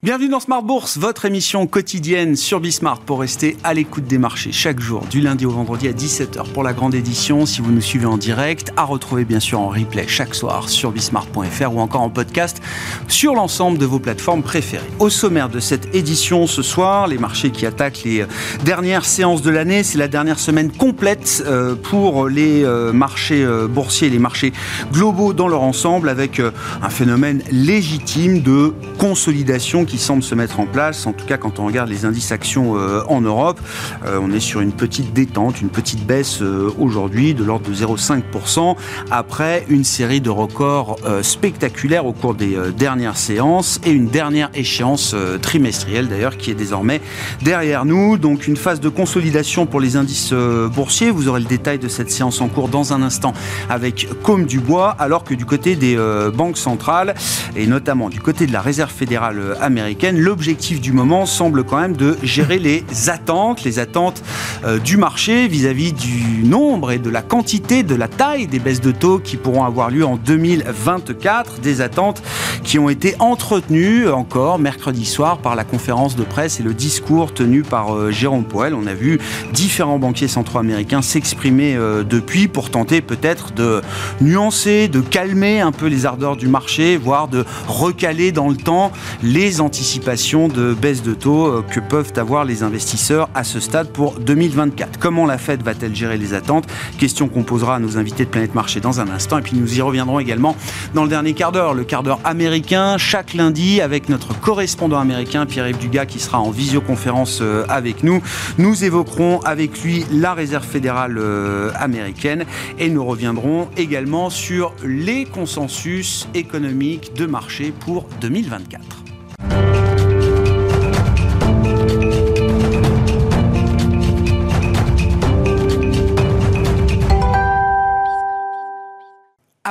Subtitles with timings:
[0.00, 4.52] Bienvenue dans Smart Bourse, votre émission quotidienne sur Bismart pour rester à l'écoute des marchés
[4.52, 7.46] chaque jour, du lundi au vendredi à 17h pour la grande édition.
[7.46, 10.92] Si vous nous suivez en direct, à retrouver bien sûr en replay chaque soir sur
[10.92, 12.62] bismart.fr ou encore en podcast
[13.08, 14.86] sur l'ensemble de vos plateformes préférées.
[15.00, 18.24] Au sommaire de cette édition ce soir, les marchés qui attaquent les
[18.64, 23.66] dernières séances de l'année, c'est la dernière semaine complète euh, pour les euh, marchés euh,
[23.66, 24.52] boursiers, les marchés
[24.92, 30.66] globaux dans leur ensemble avec un phénomène légitime de consolidation qui semble se mettre en
[30.66, 31.06] place.
[31.06, 33.58] En tout cas, quand on regarde les indices actions euh, en Europe,
[34.04, 37.74] euh, on est sur une petite détente, une petite baisse euh, aujourd'hui de l'ordre de
[37.74, 38.76] 0,5%
[39.10, 45.14] après une série de records spectaculaires au cours des dernières séances et une dernière échéance
[45.40, 47.00] trimestrielle d'ailleurs qui est désormais
[47.42, 48.18] derrière nous.
[48.18, 51.10] Donc une phase de consolidation pour les indices boursiers.
[51.10, 53.32] Vous aurez le détail de cette séance en cours dans un instant
[53.70, 55.96] avec Comme du Bois, alors que du côté des
[56.34, 57.14] banques centrales
[57.56, 59.77] et notamment du côté de la Réserve fédérale américaine,
[60.12, 64.22] l'objectif du moment semble quand même de gérer les attentes, les attentes
[64.64, 68.80] euh, du marché vis-à-vis du nombre et de la quantité, de la taille des baisses
[68.80, 72.22] de taux qui pourront avoir lieu en 2024, des attentes
[72.64, 77.32] qui ont été entretenues encore mercredi soir par la conférence de presse et le discours
[77.32, 78.74] tenu par euh, Jérôme Powell.
[78.74, 79.18] On a vu
[79.52, 83.80] différents banquiers centraux américains s'exprimer euh, depuis pour tenter peut-être de
[84.20, 88.92] nuancer, de calmer un peu les ardeurs du marché, voire de recaler dans le temps
[89.22, 93.88] les anticipation de baisse de taux euh, que peuvent avoir les investisseurs à ce stade
[93.88, 94.98] pour 2024.
[94.98, 96.64] Comment la Fed va-t-elle gérer les attentes?
[96.96, 99.36] Question qu'on posera à nos invités de Planète Marché dans un instant.
[99.36, 100.56] Et puis nous y reviendrons également
[100.94, 105.44] dans le dernier quart d'heure, le quart d'heure américain, chaque lundi avec notre correspondant américain
[105.44, 108.22] Pierre-Yves Dugas qui sera en visioconférence euh, avec nous.
[108.56, 112.46] Nous évoquerons avec lui la réserve fédérale euh, américaine
[112.78, 119.07] et nous reviendrons également sur les consensus économiques de marché pour 2024.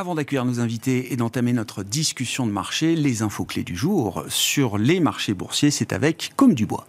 [0.07, 4.23] Avant d'accueillir nos invités et d'entamer notre discussion de marché, les infos clés du jour
[4.29, 6.88] sur les marchés boursiers, c'est avec Comme du Bois.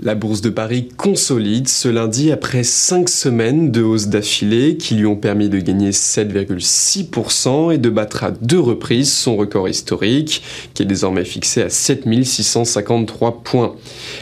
[0.00, 5.06] La bourse de Paris consolide ce lundi après 5 semaines de hausse d'affilée qui lui
[5.06, 10.42] ont permis de gagner 7,6% et de battre à deux reprises son record historique
[10.74, 13.74] qui est désormais fixé à 7653 points.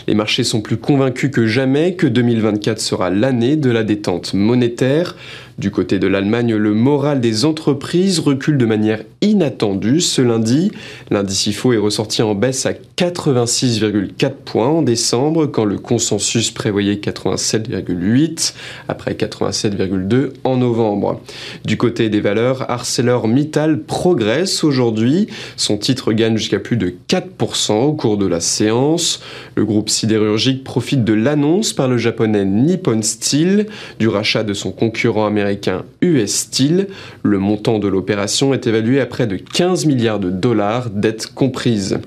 [0.06, 5.16] Les marchés sont plus convaincus que jamais que 2024 sera l'année de la détente monétaire.
[5.62, 10.72] Du côté de l'Allemagne, le moral des entreprises recule de manière inattendue ce lundi.
[11.12, 16.96] L'indice IFO est ressorti en baisse à 86,4 points en décembre quand le consensus prévoyait
[16.96, 18.54] 87,8
[18.88, 21.20] après 87,2 en novembre.
[21.64, 25.28] Du côté des valeurs, ArcelorMittal progresse aujourd'hui.
[25.56, 29.22] Son titre gagne jusqu'à plus de 4% au cours de la séance.
[29.54, 33.68] Le groupe sidérurgique profite de l'annonce par le japonais Nippon Steel
[34.00, 35.51] du rachat de son concurrent américain
[36.02, 36.88] US Steel.
[37.22, 41.98] Le montant de l'opération est évalué à près de 15 milliards de dollars, dettes comprises.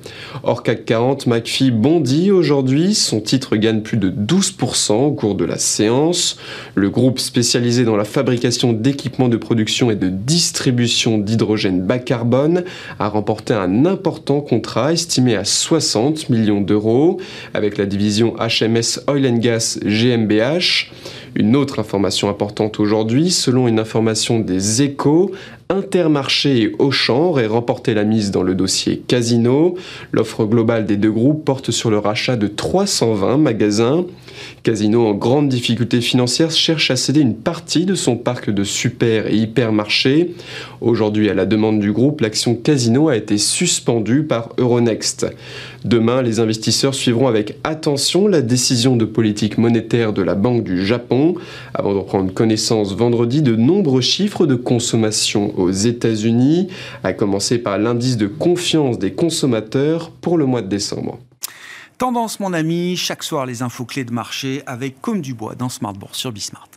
[0.44, 2.94] Hors CAC 40, McPhee bondit aujourd'hui.
[2.96, 6.38] Son titre gagne plus de 12% au cours de la séance.
[6.76, 12.64] Le groupe spécialisé dans la fabrication d'équipements de production et de distribution d'hydrogène bas carbone
[13.00, 17.20] a remporté un important contrat estimé à 60 millions d'euros
[17.54, 20.92] avec la division HMS Oil and Gas GmbH.
[21.38, 25.32] Une autre information importante aujourd'hui, selon une information des échos,
[25.68, 29.76] Intermarché et Auchan auraient remporté la mise dans le dossier Casino.
[30.12, 34.06] L'offre globale des deux groupes porte sur le rachat de 320 magasins.
[34.62, 39.26] Casino, en grande difficulté financière, cherche à céder une partie de son parc de super
[39.26, 40.36] et hypermarchés.
[40.82, 45.26] Aujourd'hui, à la demande du groupe, l'action Casino a été suspendue par Euronext.
[45.86, 50.84] Demain, les investisseurs suivront avec attention la décision de politique monétaire de la Banque du
[50.84, 51.36] Japon.
[51.76, 56.70] Avant de prendre connaissance vendredi de nombreux chiffres de consommation aux États-Unis,
[57.04, 61.20] à commencer par l'indice de confiance des consommateurs pour le mois de décembre.
[62.00, 65.70] Tendance, mon ami, chaque soir les infos clés de marché avec Comme du Bois dans
[65.70, 66.68] Smart sur Bismart.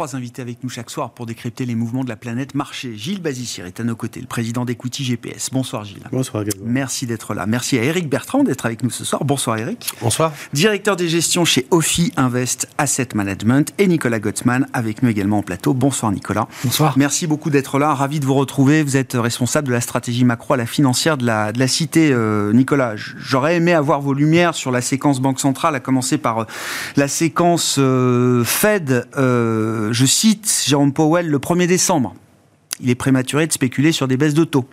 [0.00, 2.96] Trois invités avec nous chaque soir pour décrypter les mouvements de la planète marché.
[2.96, 5.50] Gilles Bazissir est à nos côtés, le président d'Equity GPS.
[5.52, 6.08] Bonsoir Gilles.
[6.10, 7.44] Bonsoir Merci d'être là.
[7.44, 9.26] Merci à Eric Bertrand d'être avec nous ce soir.
[9.26, 9.92] Bonsoir Eric.
[10.00, 10.32] Bonsoir.
[10.54, 15.42] Directeur des gestions chez Ophi Invest Asset Management et Nicolas Gottsman avec nous également en
[15.42, 15.74] plateau.
[15.74, 16.48] Bonsoir Nicolas.
[16.64, 16.94] Bonsoir.
[16.96, 17.92] Merci beaucoup d'être là.
[17.92, 18.82] Ravi de vous retrouver.
[18.82, 22.10] Vous êtes responsable de la stratégie macro à la financière de la, de la cité.
[22.10, 26.38] Euh, Nicolas, j'aurais aimé avoir vos lumières sur la séquence Banque Centrale, à commencer par
[26.38, 26.44] euh,
[26.96, 29.06] la séquence euh, Fed.
[29.90, 32.14] Je cite Jérôme Powell le 1er décembre.
[32.80, 34.68] Il est prématuré de spéculer sur des baisses de taux.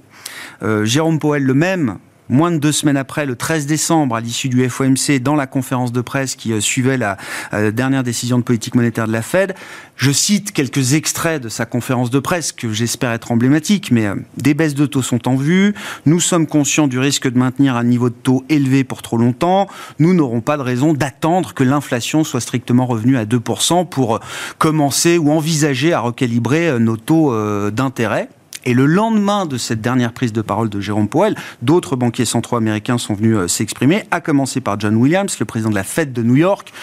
[0.83, 1.99] Jérôme Powell le même
[2.29, 5.91] moins de deux semaines après, le 13 décembre, à l'issue du FOMC, dans la conférence
[5.91, 7.17] de presse qui euh, suivait la
[7.53, 9.55] euh, dernière décision de politique monétaire de la Fed,
[9.95, 14.15] je cite quelques extraits de sa conférence de presse que j'espère être emblématique, mais euh,
[14.37, 15.73] des baisses de taux sont en vue.
[16.05, 19.67] Nous sommes conscients du risque de maintenir un niveau de taux élevé pour trop longtemps.
[19.99, 24.19] Nous n'aurons pas de raison d'attendre que l'inflation soit strictement revenue à 2% pour
[24.57, 27.33] commencer ou envisager à recalibrer nos taux
[27.71, 28.29] d'intérêt.
[28.67, 32.57] Et le lendemain de cette dernière prise de parole de Jérôme Powell, d'autres banquiers centraux
[32.57, 36.11] américains sont venus euh, s'exprimer, à commencer par John Williams, le président de la Fed
[36.11, 36.73] de New York,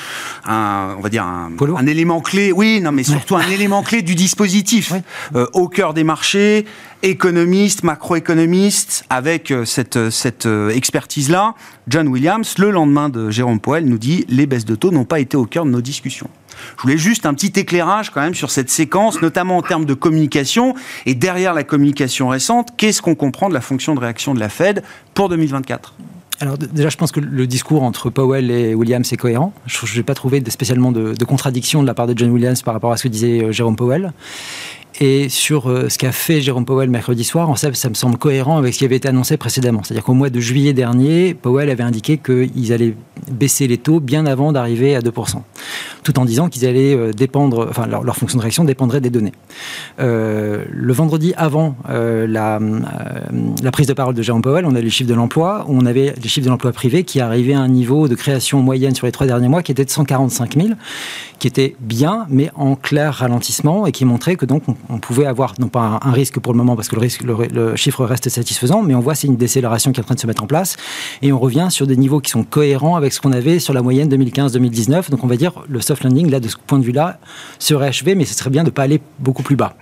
[0.46, 4.00] un, on va dire un, un élément clé, oui, non, mais surtout un élément clé
[4.00, 4.94] du dispositif,
[5.34, 6.64] euh, au cœur des marchés,
[7.02, 11.54] économiste, macroéconomiste, avec euh, cette, cette expertise-là.
[11.86, 15.20] John Williams, le lendemain de Jérôme Powell, nous dit les baisses de taux n'ont pas
[15.20, 16.30] été au cœur de nos discussions.
[16.76, 19.94] Je voulais juste un petit éclairage quand même sur cette séquence, notamment en termes de
[19.94, 20.74] communication.
[21.06, 24.48] Et derrière la communication récente, qu'est-ce qu'on comprend de la fonction de réaction de la
[24.48, 24.82] Fed
[25.14, 25.94] pour 2024
[26.40, 29.52] alors déjà, je pense que le discours entre Powell et Williams est cohérent.
[29.66, 32.74] Je n'ai pas trouvé spécialement de, de, contradiction de la part de John Williams par
[32.74, 34.12] rapport à ce que disait euh, Jérôme Powell.
[35.00, 38.16] Et sur euh, ce qu'a fait Jérôme Powell mercredi soir, en fait, ça me semble
[38.16, 39.82] cohérent avec ce qui avait été annoncé précédemment.
[39.82, 42.94] C'est-à-dire qu'au mois de juillet dernier, Powell avait indiqué qu'ils allaient
[43.28, 45.36] baisser les taux bien avant d'arriver à 2%,
[46.04, 49.32] tout en disant qu'ils allaient euh, dépendre, enfin leur, fonction de réaction dépendrait des données.
[49.98, 54.90] Euh, le vendredi avant la, la, prise de parole de Jérôme Powell, on a les
[54.90, 58.06] chiffres de l'emploi, on avait les chiffres de l'emploi privé qui arrivaient à un niveau
[58.06, 60.68] de création moyenne sur les trois derniers mois qui était de 145 000,
[61.38, 65.54] qui était bien, mais en clair ralentissement et qui montrait que donc on pouvait avoir,
[65.58, 68.94] non pas un, risque pour le moment, parce que le, le, chiffre reste satisfaisant, mais
[68.94, 70.76] on voit c'est une décélération qui est en train de se mettre en place,
[71.22, 73.82] et on revient sur des niveaux qui sont cohérents avec ce qu'on avait sur la
[73.82, 75.10] moyenne 2015-2019.
[75.10, 77.18] Donc on va dire le soft landing, là, de ce point de vue-là,
[77.58, 79.76] serait achevé, mais ce serait bien de ne pas aller beaucoup plus bas.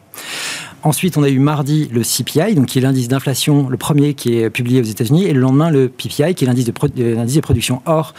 [0.85, 4.39] Ensuite, on a eu mardi le CPI, donc qui est l'indice d'inflation, le premier qui
[4.39, 7.83] est publié aux États-Unis, et le lendemain le PPI, qui est l'indice de, de, production.
[7.87, 8.15] Or,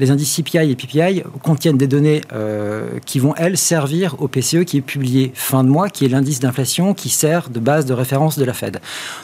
[0.00, 4.64] les indices CPI et PPI contiennent des données euh, qui vont, elles, servir au PCE
[4.64, 7.94] qui est publié fin de mois, qui est l'indice d'inflation qui sert de base de
[7.94, 8.80] référence de la Fed.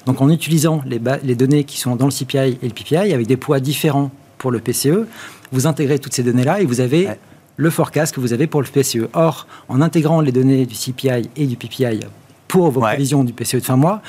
[0.06, 3.26] Donc, en utilisant les, les données qui sont dans le CPI et le PPI, avec
[3.26, 5.06] des poids différents pour le PCE,
[5.50, 7.08] vous intégrez toutes ces données-là et vous avez...
[7.56, 9.08] le forecast que vous avez pour le PCE.
[9.14, 12.00] Or, en intégrant les données du CPI et du PPI
[12.54, 14.00] pour vos prévisions du PCE de fin mois,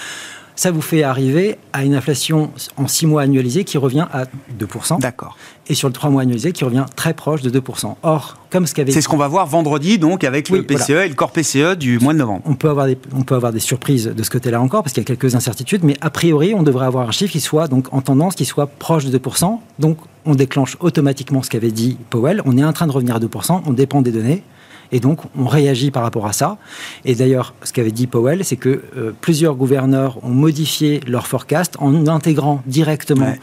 [0.55, 4.25] ça vous fait arriver à une inflation en 6 mois annualisée qui revient à
[4.59, 4.99] 2%.
[4.99, 5.35] D'accord.
[5.67, 7.95] Et sur le 3 mois annualisé qui revient très proche de 2%.
[8.03, 11.09] Or, comme ce qu'avait C'est ce qu'on va voir vendredi, donc, avec le PCE et
[11.09, 12.43] le corps PCE du mois de novembre.
[12.45, 15.01] On peut avoir des, on peut avoir des surprises de ce côté-là encore, parce qu'il
[15.01, 17.91] y a quelques incertitudes, mais a priori, on devrait avoir un chiffre qui soit, donc,
[17.91, 19.57] en tendance, qui soit proche de 2%.
[19.79, 22.43] Donc, on déclenche automatiquement ce qu'avait dit Powell.
[22.45, 24.43] On est en train de revenir à 2%, on dépend des données.
[24.91, 26.57] Et donc, on réagit par rapport à ça.
[27.03, 31.75] Et d'ailleurs, ce qu'avait dit Powell, c'est que euh, plusieurs gouverneurs ont modifié leur forecast
[31.79, 33.33] en intégrant directement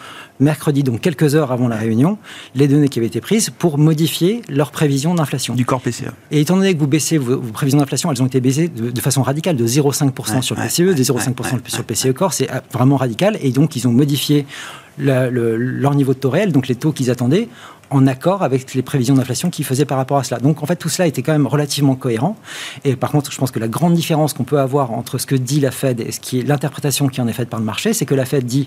[0.41, 2.19] mercredi, donc quelques heures avant la réunion,
[2.55, 5.55] les données qui avaient été prises pour modifier leurs prévisions d'inflation.
[5.55, 6.05] Du corps PCE.
[6.31, 9.23] Et étant donné que vous baissez vos, prévisions d'inflation, elles ont été baissées de, façon
[9.23, 12.97] radicale, de 0,5% sur le PCE, de 0,5% sur le PCE corps, c'est euh, vraiment
[12.97, 13.39] radical.
[13.41, 14.47] Et donc, ils ont modifié
[14.99, 17.49] leur niveau de taux réel, donc les taux qu'ils attendaient,
[17.93, 20.41] en accord avec les prévisions d'inflation qu'ils faisaient par rapport à cela.
[20.41, 22.37] Donc en fait, tout cela était quand même relativement cohérent.
[22.85, 25.35] Et par contre, je pense que la grande différence qu'on peut avoir entre ce que
[25.35, 27.93] dit la Fed et ce qui est l'interprétation qui en est faite par le marché,
[27.93, 28.67] c'est que la Fed dit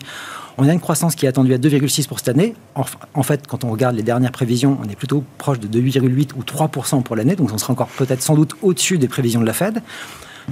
[0.58, 2.56] on a une croissance qui est attendue à 2,6 pour cette année.
[2.76, 6.44] En, fait, quand on regarde les dernières prévisions, on est plutôt proche de 2,8 ou
[6.44, 9.54] 3% pour l'année, donc on sera encore peut-être sans doute au-dessus des prévisions de la
[9.54, 9.82] Fed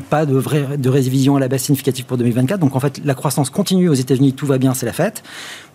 [0.09, 2.59] pas de, vraie, révision à la baisse significative pour 2024.
[2.59, 5.23] Donc en fait, la croissance continue aux États-Unis, tout va bien, c'est la fête.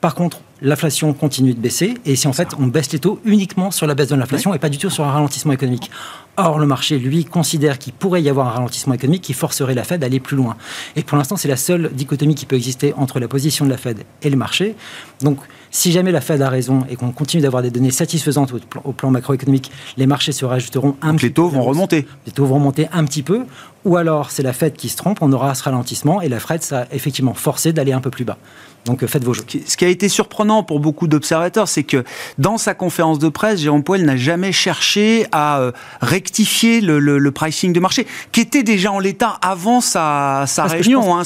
[0.00, 1.94] Par contre, l'inflation continue de baisser.
[2.04, 4.58] Et si en fait, on baisse les taux uniquement sur la baisse de l'inflation et
[4.58, 5.90] pas du tout sur un ralentissement économique.
[6.36, 9.82] Or, le marché, lui, considère qu'il pourrait y avoir un ralentissement économique qui forcerait la
[9.84, 10.56] Fed à aller plus loin.
[10.94, 13.76] Et pour l'instant, c'est la seule dichotomie qui peut exister entre la position de la
[13.76, 14.76] Fed et le marché.
[15.20, 15.38] Donc,
[15.70, 18.52] si jamais la Fed a raison et qu'on continue d'avoir des données satisfaisantes
[18.84, 21.26] au plan, macroéconomique, les marchés se rajouteront un petit peu.
[21.26, 22.06] Les taux vont remonter.
[22.26, 23.44] Les taux vont remonter un petit peu.
[23.84, 26.62] Ou alors, c'est la Fed qui se trompe, on aura ce ralentissement et la Fed
[26.62, 28.36] sera effectivement forcée d'aller un peu plus bas.
[28.84, 29.44] Donc faites vos jeux.
[29.66, 32.04] Ce qui a été surprenant pour beaucoup d'observateurs, c'est que
[32.38, 37.80] dans sa conférence de presse, Jérôme Powell n'a jamais cherché à rectifier le, pricing de
[37.80, 41.16] marché, qui était déjà en l'état avant sa, sa réunion.
[41.16, 41.22] Hein.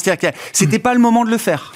[0.53, 1.73] C'était pas le moment de le faire.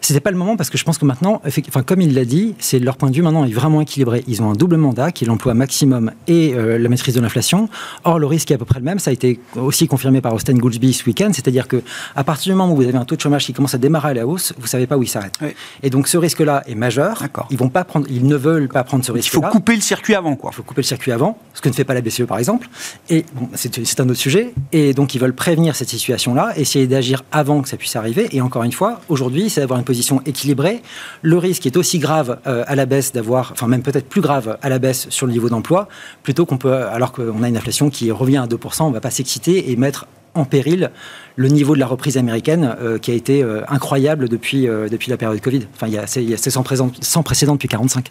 [0.00, 2.54] C'était pas le moment parce que je pense que maintenant, enfin, comme il l'a dit,
[2.58, 4.24] c'est leur point de vue maintenant est vraiment équilibré.
[4.26, 7.68] Ils ont un double mandat qui est l'emploi maximum et euh, la maîtrise de l'inflation.
[8.04, 8.98] Or, le risque est à peu près le même.
[8.98, 11.30] Ça a été aussi confirmé par Austin Goolsbee ce week-end.
[11.32, 11.82] C'est-à-dire que
[12.14, 14.10] à partir du moment où vous avez un taux de chômage qui commence à démarrer
[14.10, 15.38] à la hausse, vous savez pas où il s'arrête.
[15.82, 17.22] Et donc, ce risque-là est majeur.
[17.50, 19.40] Ils vont pas prendre, ils ne veulent pas prendre ce risque-là.
[19.40, 20.50] Il faut couper le circuit avant, quoi.
[20.52, 22.68] Il faut couper le circuit avant, ce que ne fait pas la BCE, par exemple.
[23.10, 24.54] Et bon, c'est un autre sujet.
[24.72, 28.28] Et donc, ils veulent prévenir cette situation-là, essayer d'agir avant que ça puisse arriver.
[28.32, 30.82] Et encore une fois, aujourd'hui, c'est d'avoir une position équilibrée
[31.22, 34.58] le risque est aussi grave euh, à la baisse d'avoir, enfin même peut-être plus grave
[34.60, 35.88] à la baisse sur le niveau d'emploi,
[36.22, 39.00] plutôt qu'on peut, alors qu'on a une inflation qui revient à 2%, on ne va
[39.00, 40.90] pas s'exciter et mettre en péril
[41.36, 45.16] le niveau de la reprise américaine euh, qui a été euh, incroyable depuis, depuis la
[45.16, 45.66] période Covid.
[45.74, 48.10] Enfin, c'est sans, précédent depuis 45.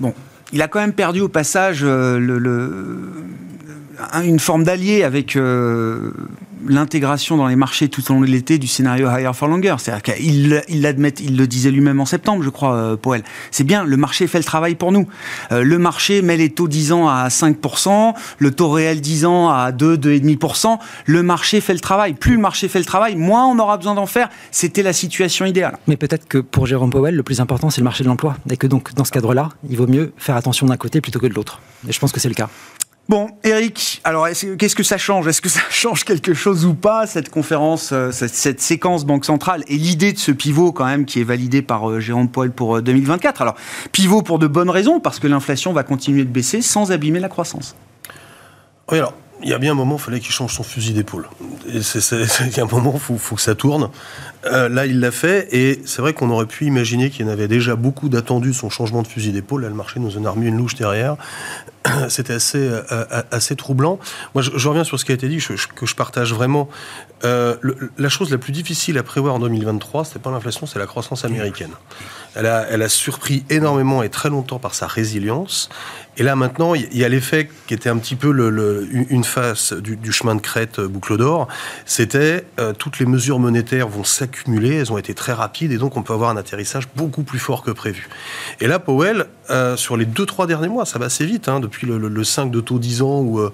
[0.00, 0.12] Bon,
[0.52, 2.38] il a quand même perdu au passage le,
[4.22, 5.36] une forme d'allié avec
[6.68, 9.76] l'intégration dans les marchés tout au long de l'été du scénario higher for longer.
[9.78, 13.22] C'est-à-dire qu'il il, il le disait lui-même en septembre, je crois, euh, Powell.
[13.50, 15.06] C'est bien, le marché fait le travail pour nous.
[15.52, 19.50] Euh, le marché met les taux 10 ans à 5%, le taux réel 10 ans
[19.50, 20.78] à 2, 2,5%.
[21.06, 22.14] Le marché fait le travail.
[22.14, 24.28] Plus le marché fait le travail, moins on aura besoin d'en faire.
[24.50, 25.76] C'était la situation idéale.
[25.86, 28.36] Mais peut-être que pour Jérôme Powell, le plus important, c'est le marché de l'emploi.
[28.50, 31.26] Et que donc, dans ce cadre-là, il vaut mieux faire attention d'un côté plutôt que
[31.26, 31.60] de l'autre.
[31.88, 32.48] Et je pense que c'est le cas.
[33.06, 34.26] Bon, Eric, alors
[34.58, 35.28] qu'est-ce que ça change?
[35.28, 39.62] Est-ce que ça change quelque chose ou pas, cette conférence, euh, cette, séquence Banque Centrale
[39.68, 42.80] et l'idée de ce pivot quand même qui est validé par euh, Jérôme Poel pour
[42.80, 43.56] 2024 euh, Alors,
[43.92, 47.28] pivot pour de bonnes raisons, parce que l'inflation va continuer de baisser sans abîmer la
[47.28, 47.76] croissance.
[48.90, 51.28] Oui, alors, il y a bien un moment, il fallait qu'il change son fusil d'épaule.
[51.68, 53.90] Il y a un moment, il faut, que ça tourne.
[54.44, 57.48] là, il l'a fait, et c'est vrai qu'on aurait pu imaginer qu'il y en avait
[57.48, 59.62] déjà beaucoup d'attendus de son changement de fusil d'épaule.
[59.62, 61.16] Là, le marché nous en a remis une louche derrière.
[62.08, 63.98] c'était assez, euh, euh, assez troublant.
[64.34, 66.68] Moi, je, reviens sur ce qui a été dit, que je partage vraiment.
[67.24, 67.56] Euh,
[67.96, 71.24] la chose la plus difficile à prévoir en 2023, c'est pas l'inflation, c'est la croissance
[71.24, 71.70] américaine.
[72.34, 75.70] Elle a, elle a surpris énormément et très longtemps par sa résilience.
[76.16, 78.30] Et là, maintenant, il y a l'effet qui était un petit peu
[79.10, 81.48] une face du, chemin de crête boucle d'or.
[81.86, 82.44] C'était
[82.78, 86.12] toutes les mesures monétaires vont s'accumuler, elles ont été très rapides et donc on peut
[86.12, 88.08] avoir un atterrissage beaucoup plus fort que prévu.
[88.60, 89.26] Et là, Powell,
[89.74, 92.50] sur les deux, trois derniers mois, ça va assez vite, hein, depuis depuis le, 5
[92.50, 93.52] de taux 10 ans où euh,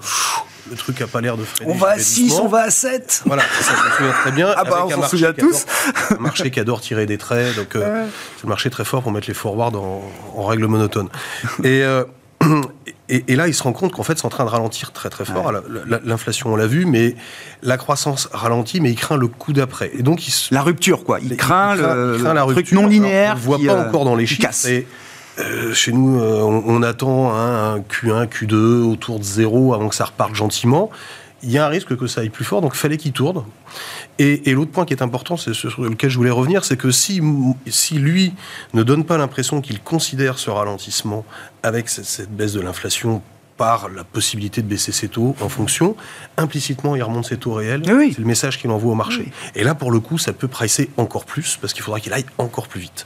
[0.71, 1.73] le truc n'a pas l'air de freiner.
[1.73, 3.23] On va à 6, on va à 7.
[3.27, 4.55] Voilà, ça, je me souviens très bien.
[4.57, 5.67] Ah bah, on s'en souvient tous.
[6.11, 9.13] un marché qui adore tirer des traits, donc euh, c'est le marché très fort pour
[9.13, 11.09] mettre les forwards en, règle monotone.
[11.65, 12.05] Euh,
[13.09, 15.11] et, et, là, il se rend compte qu'en fait, c'est en train de ralentir très
[15.11, 15.53] très fort.
[16.05, 17.15] L'inflation, on l'a vu, mais
[17.63, 19.91] la croissance ralentit, mais il craint le coup d'après.
[19.95, 21.19] Et donc, il la rupture, quoi.
[21.21, 23.35] Il, craint, le, la truc non linéaire.
[23.35, 24.49] on ne voit pas encore dans les chiffres.
[25.41, 30.05] Euh, chez nous, euh, on, attend un Q1, Q2 autour de zéro avant que ça
[30.05, 30.91] reparte gentiment.
[31.43, 33.45] Il y a un risque que ça aille plus fort, donc fallait qu'il tourne.
[34.19, 37.23] Et, l'autre point qui est important, c'est sur lequel je voulais revenir, c'est que si,
[37.67, 38.35] si lui
[38.75, 41.25] ne donne pas l'impression qu'il considère ce ralentissement
[41.63, 43.23] avec cette baisse de l'inflation
[43.61, 45.95] par la possibilité de baisser ses taux en fonction.
[46.39, 47.83] Implicitement, il remonte ses taux réels.
[47.85, 49.31] C'est le message qu'il envoie au marché.
[49.55, 52.25] Et là, pour le coup, ça peut pricer encore plus parce qu'il faudra qu'il aille
[52.39, 53.05] encore plus vite.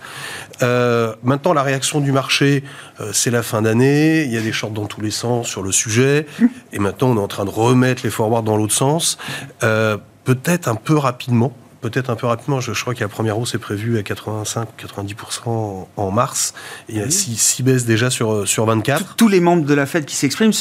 [0.63, 2.63] Euh, maintenant, la réaction du marché,
[3.01, 4.23] euh, c'est la fin d'année.
[4.23, 6.25] Il y a des shorts dans tous les sens sur le sujet.
[6.73, 9.19] Et maintenant, on est en train de remettre les forwards dans l'autre sens.
[9.65, 11.53] Euh, peut-être un peu rapidement
[11.91, 16.11] peut-être un peu rapidement, je, crois que la première hausse est prévue à 85-90% en
[16.11, 16.55] mars.
[16.89, 19.17] il y a 6 baisses déjà sur, sur 24.
[19.17, 20.53] Tous les membres de la Fed qui s'expriment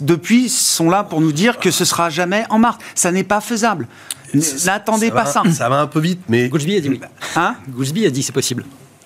[0.00, 2.78] depuis sont là pour nous dire que ce sera jamais en mars.
[2.94, 3.88] Ça n'est pas faisable.
[4.66, 5.42] N'attendez pas ça.
[5.52, 6.48] Ça va un peu vite, mais.
[6.48, 7.00] Goolsbee a dit oui.
[7.34, 7.56] Hein?
[7.66, 8.64] A dit c'est possible.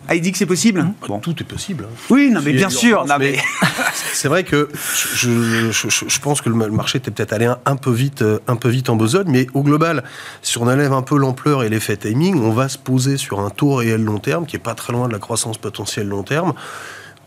[0.09, 1.19] Ah, il dit que c'est possible bon.
[1.21, 1.87] Tout est possible.
[1.89, 1.95] Hein.
[2.11, 3.05] Oui, non, mais bien sûr.
[3.19, 3.39] mais...
[4.13, 4.69] c'est vrai que
[5.15, 8.69] je, je, pense que le marché était peut-être allé un, peu vite, euh, un peu
[8.69, 10.03] vite en besogne, mais au global,
[10.43, 13.51] si on enlève un peu l'ampleur et l'effet timing, on va se poser sur un
[13.51, 16.55] taux réel long terme qui est pas très loin de la croissance potentielle long terme.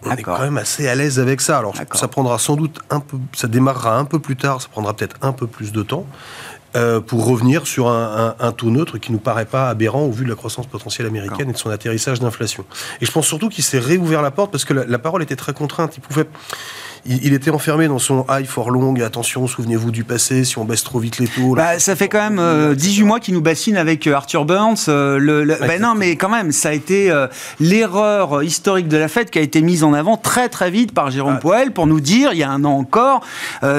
[0.04, 1.58] On est quand même assez à l'aise avec ça.
[1.58, 4.94] Alors, ça prendra sans doute un peu, ça démarrera un peu plus tard, ça prendra
[4.96, 6.06] peut-être un peu plus de temps.
[6.76, 10.30] Euh, pour revenir sur un, taux neutre qui nous paraît pas aberrant au vu de
[10.30, 12.66] la croissance potentielle américaine et de son atterrissage d'inflation.
[13.02, 15.54] Et je pense surtout qu'il s'est réouvert la porte parce que la, parole était très
[15.54, 15.96] contrainte.
[15.98, 16.28] Il pouvait,
[17.06, 18.96] il, était enfermé dans son high for long.
[19.02, 20.44] Attention, souvenez-vous du passé.
[20.44, 21.56] Si on baisse trop vite les taux.
[21.56, 24.76] Bah, ça fait quand même 18 mois qu'il nous bassine avec Arthur Burns.
[24.88, 27.14] le, bah, non, mais quand même, ça a été
[27.60, 31.12] l'erreur historique de la Fed qui a été mise en avant très très vite par
[31.12, 33.22] Jérôme Poel pour nous dire il y a un an encore,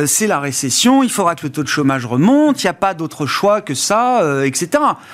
[0.07, 1.03] c'est la récession.
[1.03, 2.63] Il faudra que le taux de chômage remonte.
[2.63, 4.69] Il n'y a pas d'autre choix que ça, etc.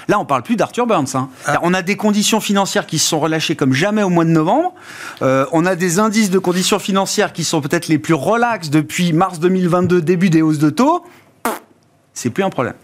[0.09, 1.07] Là, on parle plus d'Arthur Burns.
[1.15, 1.29] Hein.
[1.47, 1.59] Ah.
[1.63, 4.75] On a des conditions financières qui se sont relâchées comme jamais au mois de novembre.
[5.23, 9.13] Euh, on a des indices de conditions financières qui sont peut-être les plus relax depuis
[9.13, 11.05] mars 2022, début des hausses de taux.
[12.13, 12.75] C'est plus un problème.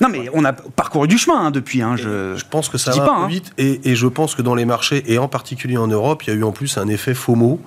[0.00, 1.82] Non, mais on a parcouru du chemin hein, depuis.
[1.82, 3.52] Hein, je, je, pense que ça va pas, vite.
[3.58, 6.36] Et, je pense que dans les marchés, et en particulier en Europe, il y a
[6.36, 7.60] eu en plus un effet FOMO.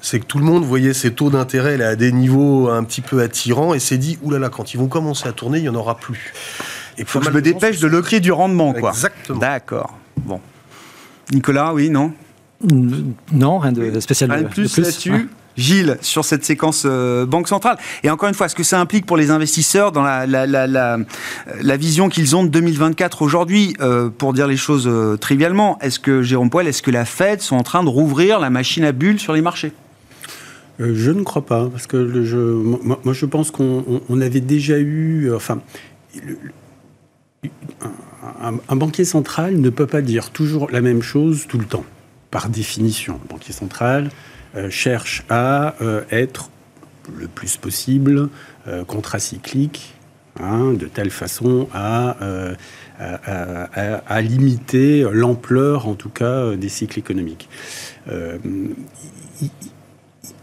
[0.00, 3.22] C'est que tout le monde voyait ces taux d'intérêt à des niveaux un petit peu
[3.22, 5.96] attirants et s'est dit oulala, quand ils vont commencer à tourner, il n'y en aura
[5.96, 6.32] plus.
[6.98, 8.90] Il faut que je me dépêche de loquer du rendement, quoi.
[8.90, 9.38] Exactement.
[9.38, 9.96] D'accord.
[10.16, 10.40] Bon.
[11.30, 12.12] Nicolas, oui, non?
[13.32, 14.32] Non, rien de spécial.
[14.32, 15.28] Rien de plus, là-dessus?
[15.56, 17.76] Gilles, sur cette séquence euh, Banque centrale.
[18.02, 20.66] Et encore une fois, ce que ça implique pour les investisseurs dans la, la, la,
[20.66, 25.98] la, vision qu'ils ont de 2024 aujourd'hui, euh, pour dire les choses euh, trivialement, est-ce
[25.98, 28.92] que, Jérôme Poel, est-ce que la Fed sont en train de rouvrir la machine à
[28.92, 29.72] bulles sur les marchés?
[30.78, 35.32] Je ne crois pas, parce que je, moi, je pense qu'on avait déjà eu...
[35.34, 35.60] Enfin,
[38.68, 41.84] un, banquier central ne peut pas dire toujours la même chose tout le temps,
[42.30, 43.20] par définition.
[43.28, 44.08] Banquier central euh,
[44.70, 46.50] cherche à euh, être
[47.18, 48.28] le plus possible
[48.68, 49.94] euh, contracyclique,
[50.40, 52.16] hein, de telle façon à,
[52.98, 57.48] à, limiter l'ampleur, en tout cas, des cycles économiques.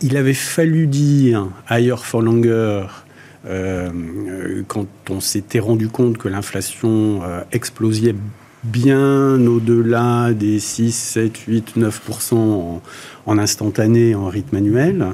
[0.02, 2.86] il, avait fallu dire higher for longer
[3.46, 8.16] euh, quand on s'était rendu compte que l'inflation euh, explosait
[8.64, 12.82] bien au-delà des 6, 7, 8, 9% en,
[13.26, 15.06] en, instantané, en rythme annuel.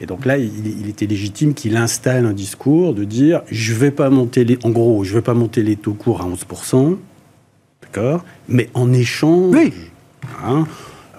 [0.00, 4.10] Et donc là, il, était légitime qu'il installe un discours de dire je vais pas
[4.10, 6.96] monter les, en gros, je vais pas monter les taux courts à 11%,
[7.82, 9.72] d'accord, mais en échange, oui.
[10.44, 10.66] hein,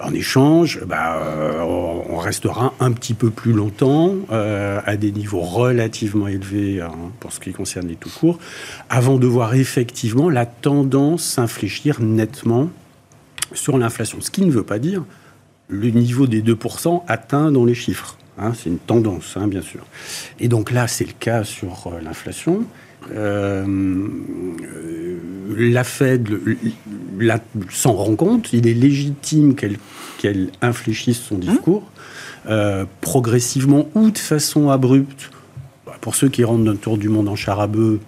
[0.00, 5.40] en échange, bah, euh, on restera un petit peu plus longtemps euh, à des niveaux
[5.40, 8.38] relativement élevés hein, pour ce qui concerne les tout courts,
[8.90, 12.70] avant de voir effectivement la tendance s'infléchir nettement
[13.52, 14.20] sur l'inflation.
[14.20, 15.04] Ce qui ne veut pas dire
[15.68, 18.18] le niveau des 2% atteint dans les chiffres.
[18.38, 19.84] Hein, c'est une tendance, hein, bien sûr.
[20.40, 22.64] Et donc là, c'est le cas sur euh, l'inflation.
[23.14, 23.64] Euh,
[25.56, 26.28] la Fed
[27.70, 31.84] s'en rend compte, il est légitime qu'elle infléchisse son discours
[32.46, 35.30] euh, progressivement ou de façon abrupte
[36.00, 38.00] pour ceux qui rentrent d'un tour du monde en charabeux,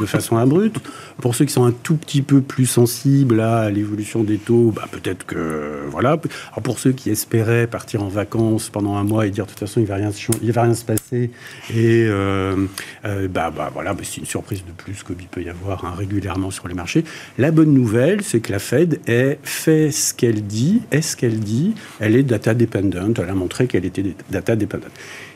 [0.00, 0.80] de façon abrupte.
[1.20, 4.88] Pour ceux qui sont un tout petit peu plus sensibles à l'évolution des taux, bah,
[4.90, 6.10] peut-être que voilà.
[6.10, 9.60] Alors pour ceux qui espéraient partir en vacances pendant un mois et dire de toute
[9.60, 10.10] façon il va rien,
[10.42, 11.30] il va rien se passer
[11.70, 12.66] et euh,
[13.04, 15.94] euh, bah, bah, voilà, bah, c'est une surprise de plus qu'il peut y avoir hein,
[15.96, 17.04] régulièrement sur les marchés.
[17.38, 21.40] La bonne nouvelle, c'est que la Fed est fait ce qu'elle dit, est ce qu'elle
[21.40, 21.74] dit.
[22.00, 23.18] Elle est data dependent.
[23.22, 24.90] Elle a montré qu'elle était data dependent.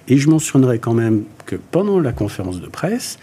[0.09, 3.19] Et je mentionnerai quand même que pendant la conférence de presse,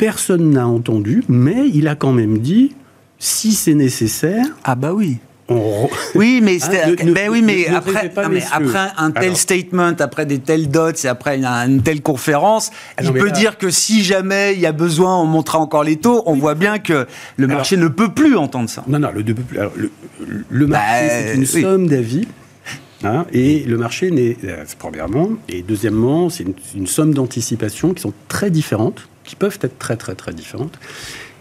[0.00, 2.74] personne n'a entendu, mais il a quand même dit,
[3.18, 4.46] si c'est nécessaire...
[4.64, 5.18] Ah bah oui
[6.14, 8.10] Oui, mais, hein, ben oui, mais, après,
[8.50, 13.12] après, un tel statement, après des tels dots et après une, telle conférence, ah il
[13.12, 16.22] peut dire que si jamais il y a besoin, on montera encore les taux.
[16.24, 18.84] On voit bien que le marché ne peut plus entendre ça.
[18.86, 19.22] Non, non, le,
[20.48, 22.26] le, marché, bah, c'est une somme d'avis.
[23.02, 28.12] Hein, et le marché n'est, euh, premièrement, et deuxièmement, c'est une, somme d'anticipations qui sont
[28.28, 30.76] très différentes, qui peuvent être très très très différentes.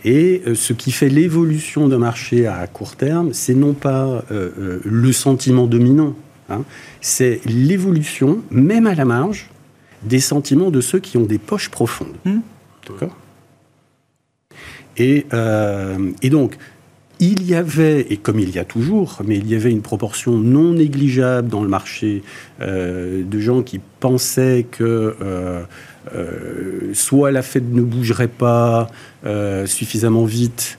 [0.06, 4.80] Et euh, ce qui fait l'évolution d'un marché à court terme, c'est non pas euh,
[4.86, 6.16] le sentiment dominant,
[6.50, 6.62] hein,
[7.02, 9.50] c'est l'évolution, même à la marge,
[10.04, 12.16] des sentiments de ceux qui ont des poches profondes.
[12.26, 12.38] Mmh.
[12.88, 13.18] D'accord?
[14.98, 15.26] Et,
[16.22, 16.58] et donc,
[17.20, 20.38] il y avait, et comme il y a toujours, mais il y avait une proportion
[20.38, 22.24] non négligeable dans le marché
[22.62, 25.64] euh, de gens qui pensaient que euh, euh,
[26.94, 28.88] soit la Fed ne bougerait pas
[29.66, 30.78] suffisamment vite,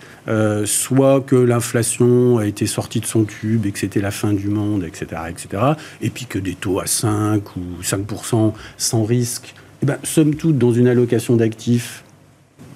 [0.64, 4.48] soit que l'inflation a été sortie de son tube et que c'était la fin du
[4.48, 5.62] monde, etc., etc.,
[6.02, 10.58] et puis que des taux à 5 ou 5% sans risque, eh ben, somme toute,
[10.58, 12.04] dans une allocation d'actifs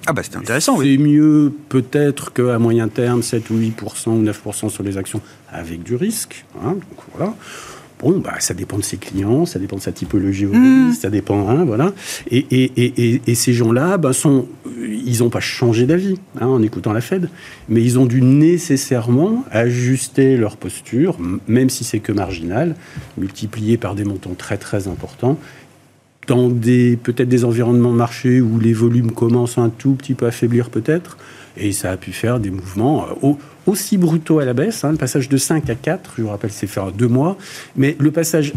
[0.07, 0.97] ah bah c'est intéressant, oui.
[0.97, 5.19] C'est mieux peut-être qu'à moyen terme, 7 ou 8% ou 9% sur les actions
[5.51, 6.45] avec du risque.
[6.63, 7.33] Hein, donc voilà.
[7.99, 10.93] Bon, bah, ça dépend de ses clients, ça dépend de sa typologie, mmh.
[10.93, 11.93] ça dépend, hein, voilà.
[12.29, 14.47] Et, et, et, et ces gens-là, bah, sont,
[14.85, 17.29] ils n'ont pas changé d'avis hein, en écoutant la Fed,
[17.69, 22.75] mais ils ont dû nécessairement ajuster leur posture, même si c'est que marginal,
[23.17, 25.39] multiplié par des montants très très importants,
[26.27, 30.25] dans des peut-être des environnements de marché où les volumes commencent un tout petit peu
[30.25, 31.17] à faiblir peut-être,
[31.57, 33.33] et ça a pu faire des mouvements euh,
[33.67, 34.83] aussi brutaux à la baisse.
[34.83, 37.37] Hein, le passage de 5 à 4, je vous rappelle, c'est fait en deux mois,
[37.75, 38.53] mais le passage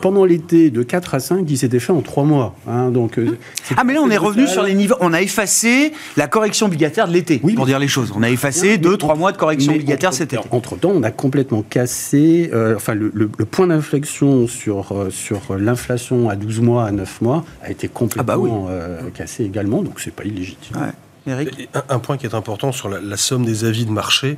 [0.00, 2.54] pendant l'été de 4 à 5, il s'était fait en 3 mois.
[2.68, 3.36] Hein, donc, euh,
[3.76, 4.94] ah, mais là, on est revenu sur les niveaux.
[5.00, 8.12] On a effacé la correction obligataire de l'été, oui, pour dire les choses.
[8.14, 10.42] On a effacé 2-3 mois de correction obligataire cet été.
[10.50, 12.50] Entre-temps, on a complètement cassé.
[12.52, 17.70] Euh, enfin, le, point d'inflexion sur, sur l'inflation à 12 mois, à 9 mois, a
[17.70, 19.82] été complètement ah bah cassé également.
[19.82, 20.76] Donc, c'est pas illégitime.
[20.76, 20.92] Ouais.
[21.26, 24.36] Un, point qui est important sur la, somme des avis de marché,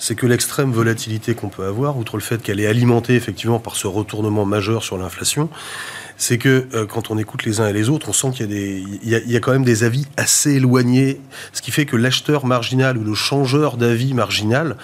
[0.00, 3.76] c'est que l'extrême volatilité qu'on peut avoir, outre le fait qu'elle est alimentée effectivement par
[3.76, 5.48] ce retournement majeur sur l'inflation,
[6.16, 8.52] c'est que euh, quand on écoute les uns et les autres, on sent qu'il
[9.04, 11.20] y, a quand même des avis assez éloignés,
[11.52, 14.76] ce qui fait que l'acheteur marginal ou le changeur d'avis marginal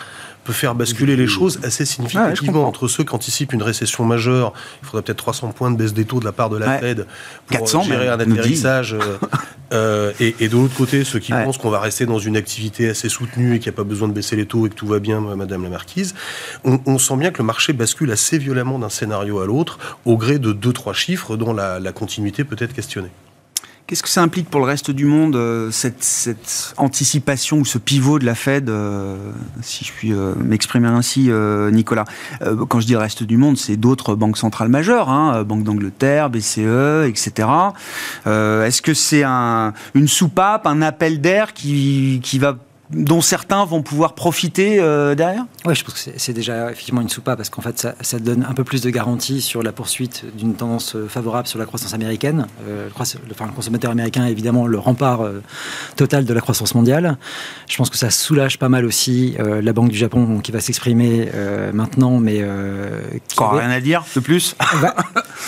[0.51, 4.53] peut faire basculer les choses assez significativement entre ceux qui anticipent une récession majeure.
[4.83, 7.07] Il faudrait peut-être 300 points de baisse des taux de la part de la Fed
[7.47, 8.95] pour 400, gérer un atterrissage.
[8.95, 9.19] Euh,
[9.73, 12.89] euh, et, et, de l'autre côté, ceux qui pensent qu'on va rester dans une activité
[12.89, 14.89] assez soutenue et qu'il n'y a pas besoin de baisser les taux et que tout
[14.89, 16.17] va bien, Madame la Marquise,
[16.65, 20.17] on, on sent bien que le marché bascule assez violemment d'un scénario à l'autre au
[20.17, 23.11] gré de deux, trois chiffres dont la, la continuité peut être questionnée.
[23.91, 28.21] Qu'est-ce que ça implique pour le reste du monde, euh, cette, anticipation ou ce pivot
[28.21, 29.17] de la Fed, euh,
[29.63, 31.29] si je puis euh, m'exprimer ainsi,
[31.73, 32.05] Nicolas?
[32.69, 37.09] Quand je dis reste du monde, c'est d'autres banques centrales majeures, hein, Banque d'Angleterre, BCE,
[37.09, 37.49] etc.
[38.27, 42.59] Est-ce que c'est un, une soupape, un appel d'air qui, qui va
[42.93, 45.45] dont certains vont pouvoir profiter euh, derrière?
[45.65, 48.47] Oui, je pense que c'est déjà effectivement une soupape parce qu'en fait, ça, ça, donne
[48.49, 51.95] un peu plus de garantie sur la poursuite d'une tendance euh, favorable sur la croissance
[51.95, 52.47] américaine.
[52.67, 52.93] Euh, le,
[53.31, 55.43] enfin, le, consommateur américain est évidemment le rempart euh,
[55.97, 57.17] total de la croissance mondiale.
[57.69, 61.29] Je pense que ça soulage pas mal aussi la Banque du Japon qui va s'exprimer
[61.73, 62.45] maintenant, mais
[63.29, 64.57] qui rien à dire de plus?
[64.81, 64.95] Bah,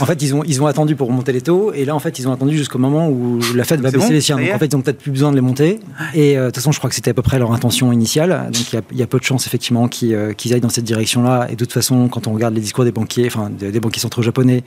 [0.00, 2.18] en fait, ils ont, ils ont attendu pour remonter les taux et là, en fait,
[2.18, 4.36] ils ont attendu jusqu'au moment où la Fed va baisser les siens.
[4.36, 5.80] Donc, en fait, ils ont peut-être plus besoin de les monter.
[6.14, 8.50] Et de toute façon, je crois que c'était à peu près leur intention initiale.
[8.52, 11.48] Donc il y, a peu de chances effectivement euh, qu'ils aillent dans cette direction-là.
[11.50, 14.22] Et de toute façon, quand on regarde les discours des banquiers, enfin des, banquiers centraux
[14.22, 14.64] japonais,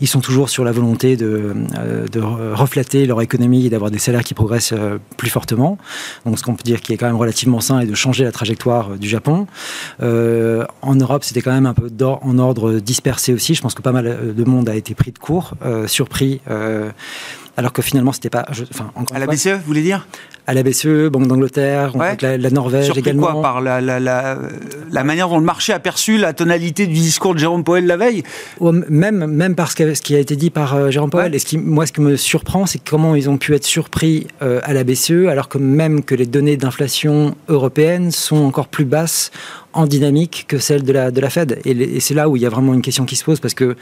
[0.00, 3.98] ils sont toujours sur la volonté de, euh, de reflater leur économie et d'avoir des
[3.98, 5.78] salaires qui progressent euh, plus fortement.
[6.24, 8.32] Donc ce qu'on peut dire qui est quand même relativement sain et de changer la
[8.32, 9.46] trajectoire du Japon.
[10.00, 13.54] en Europe, c'était quand même un peu en ordre dispersé aussi.
[13.54, 15.54] Je pense que pas mal de monde a été pris de court,
[15.86, 16.40] surpris
[17.56, 18.46] alors que finalement c'était pas.
[18.70, 20.06] enfin, à la BCE, vous voulez dire?
[20.46, 23.32] À la BCE, Banque d'Angleterre, la, la, Norvège également.
[23.32, 27.34] quoi Par la, la, la, manière dont le marché a perçu la tonalité du discours
[27.34, 28.22] de Jérôme Powell la veille
[28.60, 31.34] Même, même par ce qui a été dit par euh, Jérôme Powell.
[31.34, 34.26] Et ce qui, moi, ce qui me surprend, c'est comment ils ont pu être surpris
[34.42, 38.84] euh, à la BCE, alors que même que les données d'inflation européennes sont encore plus
[38.84, 39.32] basses
[39.76, 41.60] en dynamique que celle de la, de la Fed.
[41.64, 43.76] Et, c'est là où il y a vraiment une question qui se pose, parce que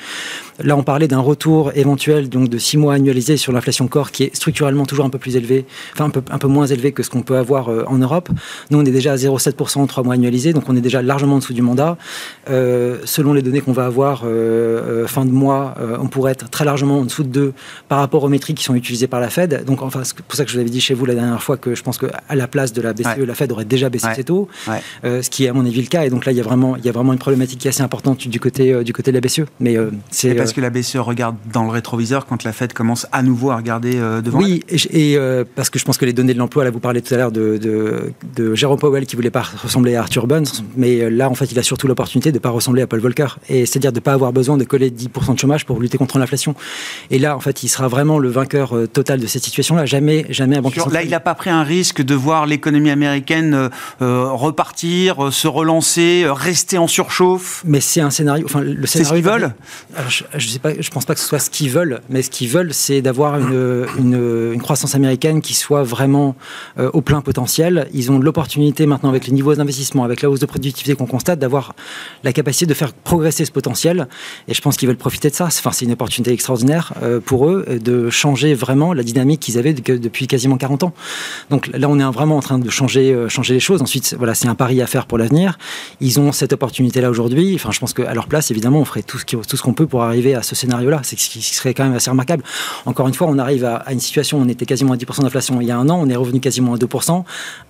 [0.63, 4.25] là, on parlait d'un retour éventuel donc de six mois annualisé sur l'inflation corps, qui
[4.25, 7.03] est structurellement toujours un peu plus élevé, enfin un peu, un peu moins élevé que
[7.03, 8.29] ce qu'on peut avoir euh, en Europe.
[8.71, 11.37] Nous, on est déjà à 0,7% en trois mois annualisés, donc on est déjà largement
[11.37, 11.97] en dessous du mandat.
[12.51, 16.65] Euh, selon les données qu'on va avoir euh, fin de mois, on pourrait être très
[16.65, 17.53] largement en dessous de 2
[17.89, 19.65] par rapport aux métriques qui sont utilisées par la Fed.
[19.65, 21.57] Donc, enfin, c'est pour ça que je vous avais dit chez vous la dernière fois
[21.57, 24.25] que je pense qu'à la place de la BCE, la Fed aurait déjà baissé ses
[24.25, 24.49] taux,
[25.03, 26.05] ce qui est à mon avis le cas.
[26.05, 27.71] Et donc là, il y a vraiment, il y a vraiment une problématique qui est
[27.71, 29.47] assez importante du côté, euh, du côté de la BCE.
[29.61, 33.07] Mais euh, c'est parce que la BCE regarde dans le rétroviseur quand la Fed commence
[33.13, 34.39] à nouveau à regarder devant.
[34.39, 35.17] Oui, et,
[35.55, 37.33] parce que je pense que les données de l'emploi, là, vous parlez tout à l'heure
[37.33, 41.51] de, de, Jérôme Powell qui voulait pas ressembler à Arthur Burns, mais là, en fait,
[41.51, 44.33] il a surtout l'opportunité de pas ressembler à Paul Volcker, et c'est-à-dire de pas avoir
[44.33, 46.55] besoin de coller 10% de chômage pour lutter contre l'inflation.
[47.11, 49.87] Et là, en fait, il sera vraiment le vainqueur total de cette situation-là.
[49.87, 53.71] Jamais, jamais un banquier Là, il n'a pas pris un risque de voir l'économie américaine
[54.01, 57.63] repartir, se relancer euh, rester en surchauffe?
[57.65, 58.45] Mais c'est un scénario.
[58.47, 59.55] Enfin, le c'est ce qu'ils veulent?
[60.09, 62.31] je, je, sais pas, je pense pas que ce soit ce qu'ils veulent, mais ce
[62.31, 66.34] qu'ils veulent, c'est d'avoir une, une, croissance américaine qui soit vraiment
[66.79, 67.89] euh, au plein potentiel.
[67.93, 71.39] Ils ont l'opportunité maintenant, avec les niveaux d'investissement, avec la hausse de productivité qu'on constate,
[71.39, 71.75] d'avoir
[72.23, 74.09] la capacité de faire progresser ce potentiel.
[74.49, 75.47] Et je pense qu'ils veulent profiter de ça.
[75.47, 79.75] Enfin, c'est une opportunité extraordinaire euh, pour eux de changer vraiment la dynamique qu'ils avaient
[79.75, 80.95] depuis quasiment 40 ans.
[81.51, 83.83] Donc là, on est vraiment en train de changer, changer les choses.
[83.83, 85.35] Ensuite, voilà, c'est un pari à faire pour l'avenir
[86.01, 87.55] ils ont cette opportunité-là aujourd'hui.
[87.55, 89.87] Enfin, je pense qu'à leur place, évidemment, on ferait tout ce, tout ce qu'on peut
[89.87, 91.01] pour arriver à ce scénario-là.
[91.03, 92.43] C'est ce qui serait quand même assez remarquable.
[92.87, 95.61] Encore une fois, on arrive à, une situation où on était quasiment à 10% d'inflation
[95.61, 97.25] il y a un an, on est revenu quasiment à 2%,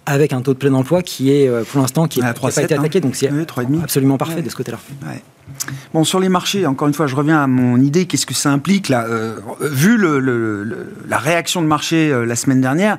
[0.06, 2.74] avec un taux de plein emploi qui est, euh, pour l'instant, qui n'a pas été
[2.74, 3.00] attaqué.
[3.00, 3.30] Donc c'est
[3.82, 4.78] absolument parfait de ce côté-là.
[5.92, 8.06] Bon, sur les marchés, encore une fois, je reviens à mon idée.
[8.06, 12.60] Qu'est-ce que ça implique là euh, Vu le, la réaction de marché euh, la semaine
[12.60, 12.98] dernière,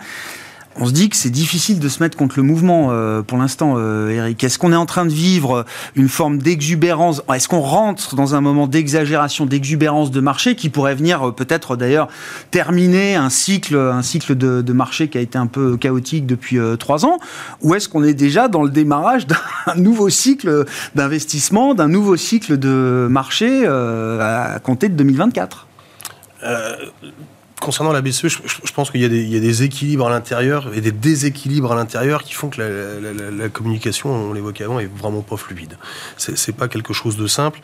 [0.78, 3.76] on se dit que c'est difficile de se mettre contre le mouvement euh, pour l'instant,
[3.78, 4.44] euh, Eric.
[4.44, 7.22] Est-ce qu'on est en train de vivre une forme d'exubérance?
[7.34, 11.78] Est-ce qu'on rentre dans un moment d'exagération, d'exubérance de marché qui pourrait venir euh, peut-être
[11.78, 12.10] d'ailleurs
[12.52, 17.06] terminer un cycle, un cycle de, marché qui a été un peu chaotique depuis trois
[17.06, 17.20] ans?
[17.62, 19.38] Ou est-ce qu'on est déjà dans le démarrage d'un
[19.78, 25.68] nouveau cycle d'investissement, d'un nouveau cycle de marché à compter de 2024
[27.66, 31.72] concernant la BCE, je, pense qu'il y, a des équilibres à l'intérieur et des déséquilibres
[31.72, 35.78] à l'intérieur qui font que la, communication, on l'évoquait avant, est vraiment pas fluide.
[36.18, 37.62] C'est pas quelque chose de simple.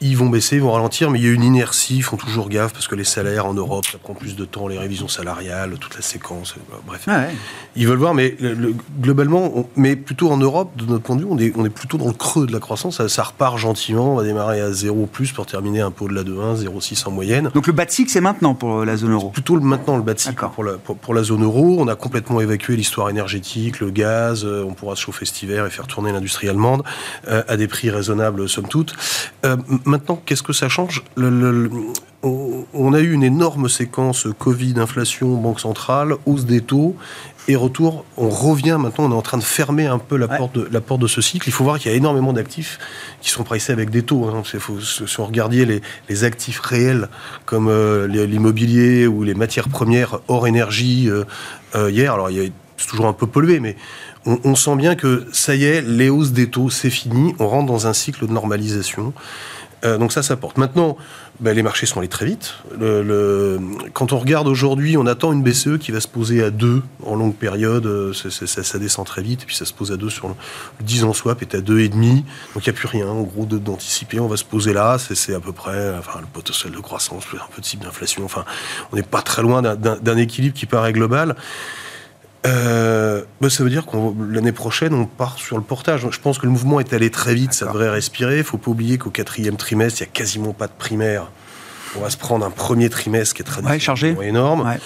[0.00, 2.48] Ils vont baisser, ils vont ralentir, mais il y a une inertie, ils font toujours
[2.48, 5.78] gaffe parce que les salaires en Europe, ça prend plus de temps, les révisions salariales,
[5.78, 7.04] toute la séquence, euh, bref.
[7.06, 7.26] Ah
[7.76, 8.36] ils veulent voir, mais
[9.00, 11.96] globalement, mais plutôt en Europe, de notre point de vue, on est, on est plutôt
[11.96, 13.06] dans le creux de la croissance.
[13.06, 16.36] Ça, repart gentiment, on va démarrer à 0 plus pour terminer un peu au-delà de
[16.36, 17.50] 1, 0,6 en moyenne.
[17.54, 20.14] Donc le bas de c'est maintenant pour la zone euro plutôt maintenant le bas
[20.54, 21.76] pour la, pour, la, zone euro.
[21.78, 24.44] On a complètement évacué l'histoire énergétique, le gaz.
[24.44, 26.82] Euh, on pourra se chauffer cet hiver et faire tourner l'industrie allemande
[27.28, 28.94] euh, à des prix raisonnables, somme toute.
[29.44, 31.04] Euh, maintenant, qu'est-ce que ça change?
[31.16, 31.70] Le,
[32.24, 36.96] on a eu une énorme séquence Covid, inflation, banque centrale, hausse des taux,
[37.46, 40.54] et retour, on revient maintenant, on est en train de fermer un peu la, porte,
[40.54, 41.46] de, la porte de ce cycle.
[41.46, 42.78] Il faut voir qu'il y a énormément d'actifs
[43.20, 44.24] qui sont pricés avec des taux.
[44.24, 44.42] Hein.
[44.44, 47.08] Faut, si on regardait les, les, actifs réels
[47.44, 51.24] comme euh, l'immobilier ou les matières premières hors énergie euh,
[51.74, 52.30] euh, hier, alors
[52.78, 53.76] c'est toujours un peu pollué, mais
[54.24, 57.46] on, on, sent bien que ça y est, les hausses des taux, c'est fini, on
[57.46, 59.12] rentre dans un cycle de normalisation.
[59.82, 60.56] donc ça, ça porte.
[60.56, 60.96] Maintenant,
[61.40, 62.54] ben, les marchés sont allés très vite.
[62.78, 63.58] Le,
[63.92, 67.16] quand on regarde aujourd'hui, on attend une BCE qui va se poser à 2 en
[67.16, 67.86] longue période.
[67.86, 70.34] Euh, ça, descend très vite, et puis ça se pose à 2 sur le,
[70.80, 71.90] 10 ans swap est à 2,5.
[71.98, 72.24] Donc
[72.56, 74.20] il n'y a plus rien, en gros, d'anticiper.
[74.20, 74.98] On va se poser là.
[74.98, 78.24] C'est à peu près enfin, le potentiel de croissance, un peu de type d'inflation.
[78.24, 78.44] Enfin,
[78.92, 81.34] on n'est pas très loin d'un équilibre qui paraît global.
[82.46, 83.96] Euh, bah, ça veut dire que
[84.30, 86.06] l'année prochaine, on part sur le portage.
[86.10, 88.34] Je pense que le mouvement est allé très vite, ça devrait respirer.
[88.34, 91.30] Il ne faut pas oublier qu'au quatrième trimestre, il n'y a quasiment pas de primaire.
[91.96, 93.62] On va se prendre un premier trimestre qui est très
[94.22, 94.76] énorme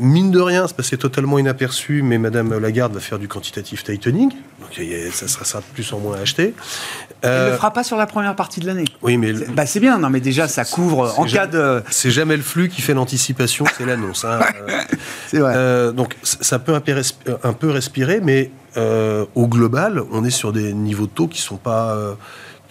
[0.00, 4.30] mine de rien, c'est passé totalement inaperçu, mais Madame Lagarde va faire du quantitative tightening,
[4.30, 4.80] donc
[5.12, 6.54] ça sera, de plus en moins à acheter.
[7.22, 8.86] Elle ne le euh, fera pas sur la première partie de l'année.
[9.02, 9.98] Oui, mais c'est bah, bien.
[9.98, 11.82] Non, mais déjà, ça couvre en cas de.
[11.90, 14.24] C'est jamais le flux qui fait l'anticipation, c'est l'annonce.
[14.24, 14.40] Hein.
[15.28, 15.52] c'est vrai.
[15.56, 20.72] Euh, donc ça peut un peu respirer, mais euh, au global, on est sur des
[20.72, 21.96] niveaux de taux qui sont pas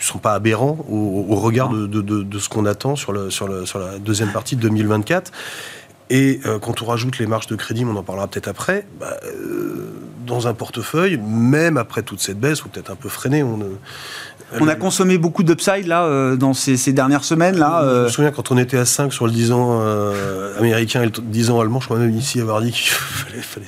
[0.02, 3.80] sont pas aberrants au, regard de, de, ce qu'on attend sur, le, sur, le, sur
[3.80, 5.32] la deuxième partie de 2024.
[6.10, 9.18] Et euh, quand on rajoute les marges de crédit, on en parlera peut-être après, bah,
[9.26, 9.94] euh,
[10.26, 13.60] dans un portefeuille, même après toute cette baisse, ou peut-être un peu freiné, on,
[14.60, 17.82] on a consommé beaucoup d'upside là euh, dans ces, dernières semaines là.
[17.84, 19.82] Je me souviens quand on était à 5 sur le 10 ans
[20.58, 23.68] américain et le 10 ans allemand, je crois même ici avoir dit qu'il fallait, fallait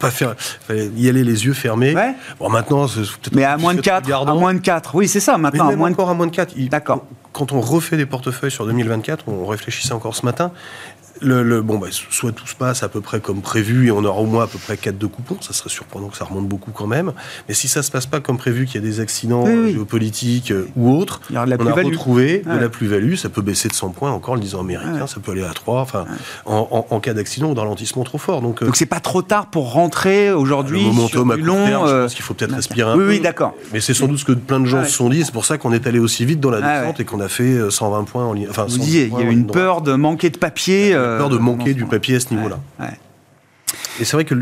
[0.00, 1.94] pas faire, fallait y aller les yeux fermés.
[2.40, 3.34] Bon, maintenant, c'est peut-être.
[3.34, 4.10] Mais à moins de 4.
[4.10, 4.94] À moins de 4.
[4.94, 5.64] Oui, c'est ça, maintenant.
[5.64, 6.54] Mais même moins encore à moins de 4.
[6.68, 7.06] D'accord.
[7.32, 10.50] Quand on refait des portefeuilles sur 2024, on réfléchissait encore ce matin,
[11.20, 14.20] le, bon, bah, soit tout se passe à peu près comme prévu et on aura
[14.20, 16.70] au moins à peu près 4 de coupons, ça serait surprenant que ça remonte beaucoup
[16.70, 17.12] quand même.
[17.48, 20.68] Mais si ça se passe pas comme prévu, qu'il y a des accidents géopolitiques euh,
[20.76, 24.34] ou autres, on a retrouvé de la plus-value, ça peut baisser de 100 points encore
[24.34, 26.06] le disant américain, ça peut aller à 3, enfin,
[26.46, 28.42] en, cas d'accident ou de ralentissement trop fort.
[28.42, 31.64] Donc, euh, Donc c'est pas trop tard pour rentrer aujourd'hui sur du long.
[31.66, 33.08] Terme, je euh, pense qu'il faut peut-être respirer un peu.
[33.08, 33.54] Oui, d'accord.
[33.72, 35.58] Mais c'est sans doute ce que plein de gens se sont dit, c'est pour ça
[35.58, 38.32] qu'on est allé aussi vite dans la descente et qu'on a fait 120 points en
[38.32, 38.48] ligne.
[38.50, 40.94] Enfin, Vous disiez, il y a eu une peur de manquer de papier.
[41.00, 42.60] Peur de manquer du papier à ce niveau-là.
[44.00, 44.34] Et c'est vrai que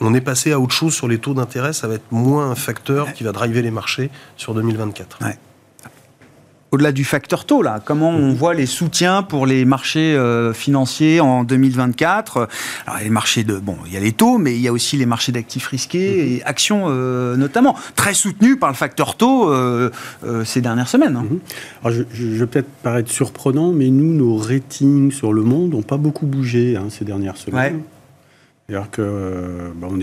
[0.00, 2.54] on est passé à autre chose sur les taux d'intérêt, ça va être moins un
[2.54, 5.18] facteur qui va driver les marchés sur 2024
[6.72, 11.20] au-delà du facteur taux, là, comment on voit les soutiens pour les marchés euh, financiers
[11.20, 12.48] en 2024
[12.86, 13.58] Alors, les marchés de.
[13.58, 16.36] Bon, il y a les taux, mais il y a aussi les marchés d'actifs risqués
[16.36, 19.90] et actions euh, notamment, très soutenus par le facteur taux euh,
[20.44, 21.16] ces dernières semaines.
[21.16, 21.26] Hein.
[21.28, 21.40] Mhm.
[21.84, 25.96] Alors, je, vais peut-être paraître surprenant, mais nous, nos ratings sur le monde n'ont pas
[25.96, 27.82] beaucoup bougé hein, ces dernières semaines.
[28.68, 29.98] C'est-à-dire que bah, on,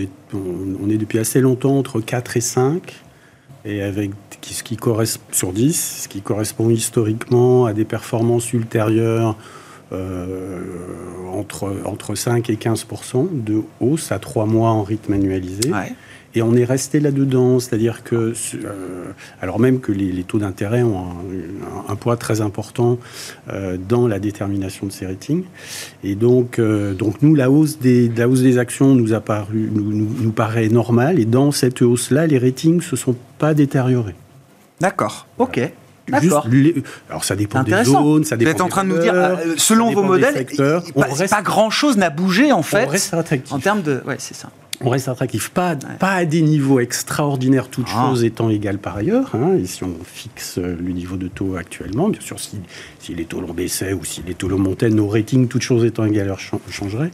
[0.84, 3.02] on est depuis assez longtemps entre 4 et 5
[3.64, 4.10] et avec
[4.42, 9.36] ce qui correspond sur 10, ce qui correspond historiquement à des performances ultérieures
[9.92, 10.60] euh,
[11.32, 15.70] entre, entre 5 et 15% de hausse à 3 mois en rythme annualisé.
[16.34, 19.04] Et on est resté là-dedans, c'est-à-dire que, euh,
[19.40, 21.06] alors même que les, taux d'intérêt ont
[21.88, 22.98] un, poids très important
[23.50, 25.44] euh, dans la détermination de ces ratings,
[26.04, 29.70] et donc, euh, donc nous, la hausse des, la hausse des actions nous, a paru,
[29.72, 34.14] nous, nous, paraît normale, et dans cette hausse-là, les ratings se sont pas détériorés.
[34.80, 35.60] D'accord, ok.
[37.10, 38.50] Alors ça dépend des zones, ça dépend.
[38.50, 40.46] Vous êtes en train de nous dire, selon vos modèles,
[40.94, 42.86] pas, pas grand-chose n'a bougé en fait.
[42.86, 43.14] On reste
[43.50, 44.50] En termes de, ouais, c'est ça.
[44.80, 45.50] On reste attractif.
[45.50, 48.06] Pas, pas à des niveaux extraordinaires, toutes Ah.
[48.08, 49.34] choses étant égales par ailleurs.
[49.34, 49.54] hein.
[49.60, 52.58] et si on fixe euh, le niveau de taux actuellement, bien sûr, si,
[53.00, 55.84] si les taux longs baissaient ou si les taux longs montaient, nos ratings, toutes choses
[55.84, 57.10] étant égales, chan- changeraient.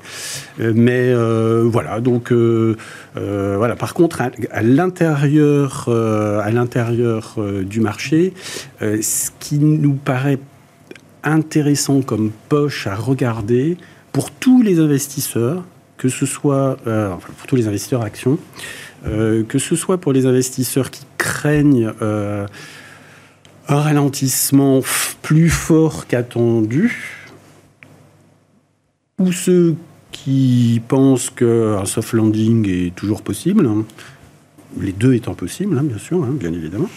[0.61, 2.77] Euh, mais euh, voilà, donc euh,
[3.15, 3.77] voilà.
[3.77, 8.33] Par contre, à, l'intérieur, à l'intérieur du marché,
[8.81, 10.39] ce qui nous paraît
[11.23, 13.77] intéressant comme poche à regarder
[14.13, 15.65] pour tous les investisseurs,
[15.97, 18.39] que ce soit euh, pour tous les investisseurs actions,
[19.07, 22.47] euh, que ce soit pour les investisseurs qui craignent euh,
[23.69, 24.81] un ralentissement
[25.23, 27.31] plus fort qu'attendu,
[29.19, 29.77] ou ceux
[30.11, 33.85] qui pensent qu'un soft landing est toujours possible, hein,
[34.81, 36.91] les deux étant possibles, hein, bien sûr, hein, bien évidemment.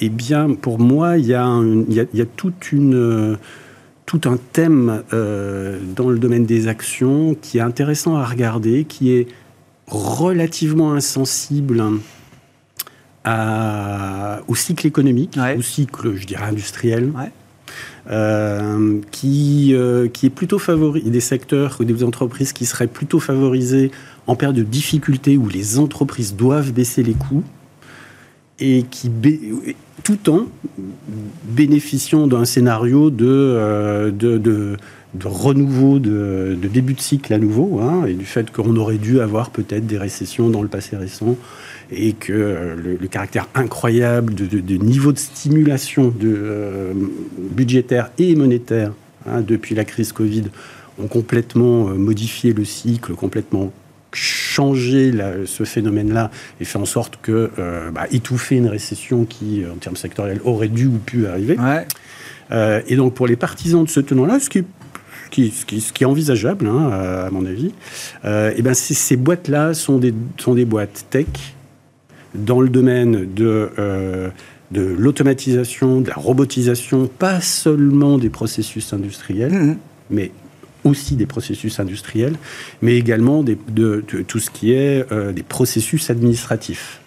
[0.00, 3.36] Eh bien, pour moi, il y, a toute une,
[4.06, 9.12] tout un thème euh, dans le domaine des actions qui est intéressant à regarder, qui
[9.12, 9.28] est
[9.86, 11.82] relativement insensible
[13.24, 15.56] à- au cycle économique, Ouais.
[15.56, 17.10] au cycle, je dirais, industriel.
[17.16, 17.30] Ouais.
[18.10, 23.20] Euh, qui, euh, qui est plutôt favori des secteurs ou des entreprises qui seraient plutôt
[23.20, 23.92] favorisées
[24.26, 27.44] en période de difficulté où les entreprises doivent baisser les coûts
[28.58, 29.10] et qui
[30.02, 30.46] tout en
[31.44, 34.76] bénéficiant d'un scénario de, euh,
[35.22, 39.50] renouveau, de, début de cycle à nouveau, hein, et du fait qu'on aurait dû avoir
[39.50, 41.36] peut-être des récessions dans le passé récent,
[41.90, 46.92] et que euh, le, caractère incroyable de niveau de stimulation euh,
[47.50, 48.92] budgétaire et monétaire
[49.26, 50.44] hein, depuis la crise Covid
[50.98, 53.72] ont complètement modifié le cycle, complètement
[54.14, 59.62] changé la- ce phénomène-là et fait en sorte que euh, bah, étouffer une récession qui,
[59.72, 61.56] en termes sectoriels, aurait dû ou pu arriver.
[61.58, 61.86] Ouais.
[62.50, 64.64] Euh, et donc pour les partisans de ce tenant-là, ce qui est,
[65.26, 67.72] ce qui, ce qui- ce qui est envisageable, hein, à mon avis,
[68.24, 71.26] euh, et ben ces, boîtes-là sont des, sont des boîtes tech
[72.34, 74.28] dans le domaine de, euh,
[74.72, 79.76] de l'automatisation, de la robotisation, pas seulement des processus industriels, Mhm.
[80.10, 80.30] mais
[80.84, 82.34] aussi des processus industriels,
[82.80, 87.00] mais également des- de, de tout ce qui est euh, des processus administratifs.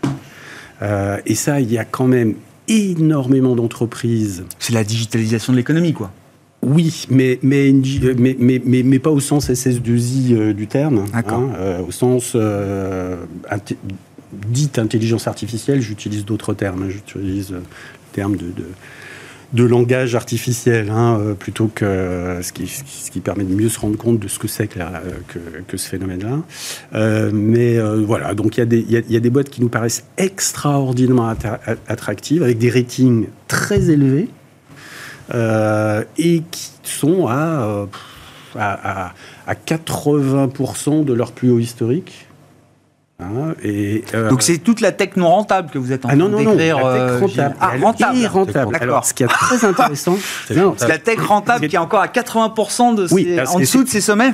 [0.81, 2.35] Euh, et ça, il y a quand même
[2.67, 6.11] énormément d'entreprises C'est la digitalisation de l'économie, quoi.
[6.61, 11.05] oui, mais, mais, pas au sens SS2I euh, du terme.
[11.13, 11.23] Hein,
[11.87, 13.77] au sens inté-
[14.49, 16.83] dite intelligence artificielle, j'utilise d'autres termes.
[16.83, 17.61] hein, j'utilise le
[18.13, 18.65] terme de, de,
[19.55, 23.97] de langage artificiel, hein, euh, plutôt que euh, ce qui, permet de mieux se rendre
[23.97, 24.79] compte de ce que c'est que,
[25.67, 26.43] que ce phénomène-là.
[26.93, 31.59] Euh, mais euh, voilà, donc il y, a des- boîtes qui nous paraissent extraordinairement attra-
[31.87, 34.27] attractives, avec des ratings très élevés
[35.33, 37.85] euh, et qui sont euh,
[38.55, 39.13] à-
[39.47, 42.24] à 80% de leur plus haut historique.
[43.17, 46.11] Hein, et, euh, Donc c'est toute la tech non rentable que vous êtes en ah
[46.11, 46.77] train non, non, non, d'écrire.
[46.85, 47.55] la tech euh, rentable.
[47.61, 48.25] Ah, rentable.
[48.27, 48.71] rentable.
[48.73, 48.81] D'accord.
[48.81, 50.17] Alors, ce qui est très intéressant,
[50.53, 53.59] non, C'est la tech rentable qui est encore à 80% de Oui, ses- parce en
[53.59, 54.33] dessous de ses sommets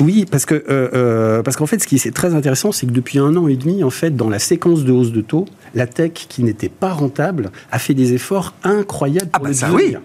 [0.00, 2.92] Oui, parce que euh, euh, parce qu'en fait, ce qui est très intéressant, c'est que
[2.92, 5.86] depuis un an et demi, en fait, dans la séquence de hausse de taux, la
[5.86, 9.68] tech qui n'était pas rentable a fait des efforts incroyables Ah pour bah le ça,
[9.70, 10.00] devenir.
[10.00, 10.04] oui.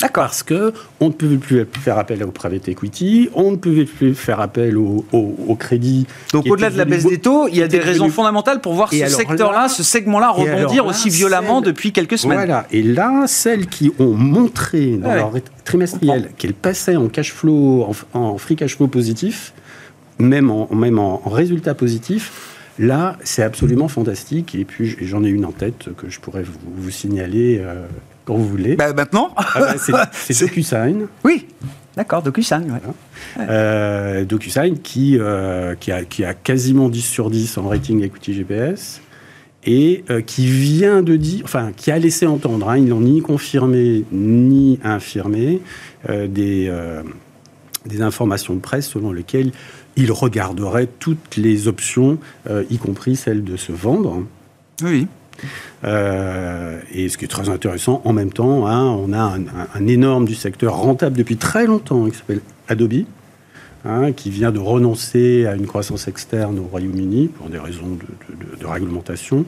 [0.00, 0.24] D'accord.
[0.24, 4.14] Parce que on ne pouvait plus faire appel au private equity, on ne pouvait plus
[4.14, 6.06] faire appel au, au- au crédit.
[6.32, 8.92] Donc au-delà de la baisse des taux, il y a des raisons fondamentales pour voir
[8.92, 12.38] Et ce secteur-là, là- ce segment-là rebondir là, aussi violemment celle- depuis quelques semaines.
[12.38, 12.66] Voilà.
[12.72, 15.16] Et là, celles qui ont montré dans Ouais.
[15.16, 15.32] leur
[15.64, 19.52] trimestriel qu'elles passaient en cash flow, en, en free cash flow positif,
[20.18, 22.32] même en, même en, en résultat positif,
[22.80, 24.54] là, c'est absolument fantastique.
[24.56, 27.86] Et puis, j'en ai une en tête que je pourrais vous, vous signaler euh,
[28.24, 28.76] quand vous voulez.
[28.76, 31.06] Bah, maintenant Ah bah, c'est DocuSign.
[31.24, 31.46] Oui.
[31.96, 32.70] D'accord, DocuSign.
[32.70, 32.80] ouais.
[33.38, 38.34] Euh, DocuSign qui, euh, qui, a, qui a quasiment 10 sur 10 en rating equity
[38.34, 39.00] GPS
[39.64, 43.22] et euh, qui vient de dire, enfin, qui a laissé entendre, hein, ils n'ont ni
[43.22, 45.60] confirmé ni infirmé
[46.08, 46.70] des,
[47.86, 49.52] des informations de presse selon lesquelles
[49.96, 52.18] il regarderait toutes les options,
[52.68, 54.22] y compris celle de se vendre.
[54.82, 55.06] Oui.
[55.84, 59.68] Euh, et ce qui est très intéressant, en même temps, hein, on a un, un-
[59.74, 63.04] un énorme du secteur rentable depuis très longtemps, qui s'appelle Adobe,
[63.84, 68.34] hein, qui vient de renoncer à une croissance externe au Royaume-Uni pour des raisons de,
[68.46, 69.44] de- de- de réglementation,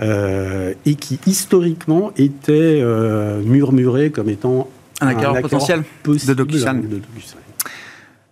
[0.00, 4.68] euh, et qui historiquement était euh, murmuré comme étant
[5.00, 6.80] Un acquéreur potentiel possible de DocuSign.
[6.82, 7.38] de DocuSign.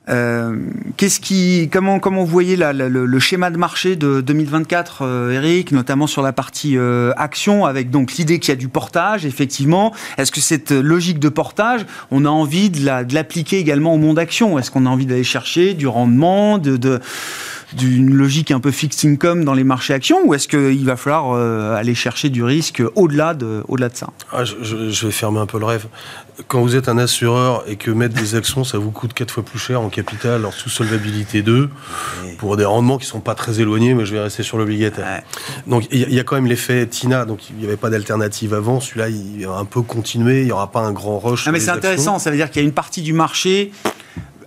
[0.08, 0.56] Euh,
[0.96, 5.72] qu'est-ce qui, comment, comment vous voyez la, le, schéma de marché de 2024, euh, Eric,
[5.72, 9.92] notamment sur la partie euh, action, avec donc l'idée qu'il y a du portage, effectivement.
[10.16, 14.58] Est-ce que cette logique de portage, on a envie de l'appliquer également au monde action?
[14.58, 17.00] Est-ce qu'on a envie d'aller chercher du rendement, de, de
[17.72, 21.32] d'une logique un peu fixed income dans les marchés actions ou est-ce qu'il va falloir
[21.32, 24.08] euh, aller chercher du risque au-delà de, au-delà de ça?
[24.32, 25.86] Ah, je, vais fermer un peu le rêve.
[26.48, 29.42] Quand vous êtes un assureur et que mettre des actions, ça vous coûte 4 fois
[29.42, 31.70] plus cher en capital, en sous-solvabilité 2,
[32.38, 35.22] pour des rendements qui ne sont pas très éloignés, mais je vais rester sur l'obligataire.
[35.66, 38.80] Donc il y, a quand même l'effet TINA, donc il n'y avait pas d'alternative avant,
[38.80, 41.48] celui-là il va un peu continuer, il n'y aura pas un grand rush.
[41.48, 43.72] Mais c'est intéressant, ça veut dire qu'il y a une partie du marché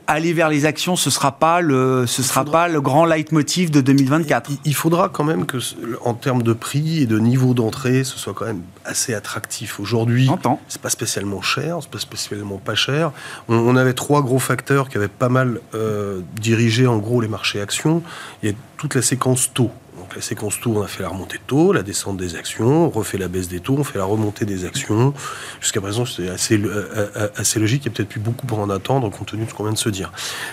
[0.09, 3.79] aller vers les actions, ce sera pas le, ce sera pas le grand leitmotiv de
[3.79, 4.49] 2024.
[4.65, 5.59] Il, faudra quand même que,
[6.01, 9.79] en termes de prix et de niveau d'entrée, ce soit quand même assez attractif.
[9.79, 10.27] Aujourd'hui,
[10.67, 13.11] c'est pas spécialement cher, c'est pas spécialement pas cher.
[13.47, 17.61] On, avait trois gros facteurs qui avaient pas mal euh, dirigé en gros les marchés
[17.61, 18.01] actions.
[18.41, 19.71] Il y a toute la séquence taux.
[20.09, 22.85] Donc la séquence taux, on a fait la remontée de taux, la descente des actions,
[22.85, 25.13] on refait la baisse des taux, on fait la remontée des actions.
[25.61, 27.83] Jusqu'à présent, c'est assez, euh, euh, assez logique.
[27.85, 29.73] Il y a peut-être plus beaucoup pour en attendre, compte tenu de ce qu'on vient
[29.73, 30.11] de se dire.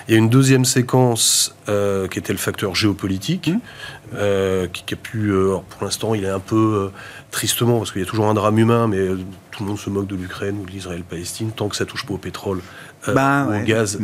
[0.09, 4.69] Il y a une deuxième séquence euh, qui était le facteur géopolitique, mmh.
[4.75, 5.33] qui, a pu,
[5.71, 6.91] pour l'instant, il est un peu
[7.31, 9.09] tristement, parce qu'il y a toujours un drame humain, mais
[9.53, 12.13] tout le monde se moque de l'Ukraine ou de l'Israël-Palestine, tant que ça touche pas
[12.13, 12.61] au pétrole
[13.09, 13.99] bah, ou au gaz.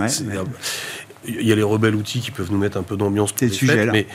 [1.27, 3.53] Il y a les rebelles outils qui peuvent nous mettre un peu d'ambiance pour les
[3.53, 4.07] sujets, mais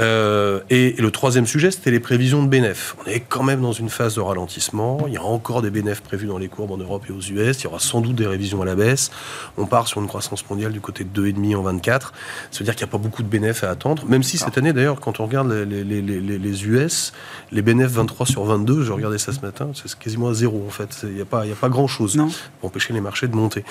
[0.00, 2.94] euh, et, le troisième sujet, c'était les prévisions de bénéfices.
[3.04, 5.04] On est quand même dans une phase de ralentissement.
[5.06, 7.60] Il y a encore des bénéfices prévus dans les courbes en Europe et aux US.
[7.60, 9.10] Il y aura sans doute des révisions à la baisse.
[9.56, 12.12] On part sur une croissance mondiale du côté de 2,5 en 24.
[12.50, 14.04] Ça veut dire qu'il n'y a pas beaucoup de bénéfices à attendre.
[14.06, 17.12] Même si cette année, d'ailleurs, quand on regarde les, les, les, les, US,
[17.52, 20.70] les bénéfices 23 sur 22, je regardais ça ce matin, c'est quasiment à zéro en
[20.70, 21.04] fait.
[21.04, 22.16] Il n'y a pas, a pas grand-chose
[22.60, 23.64] pour empêcher les marchés de monter.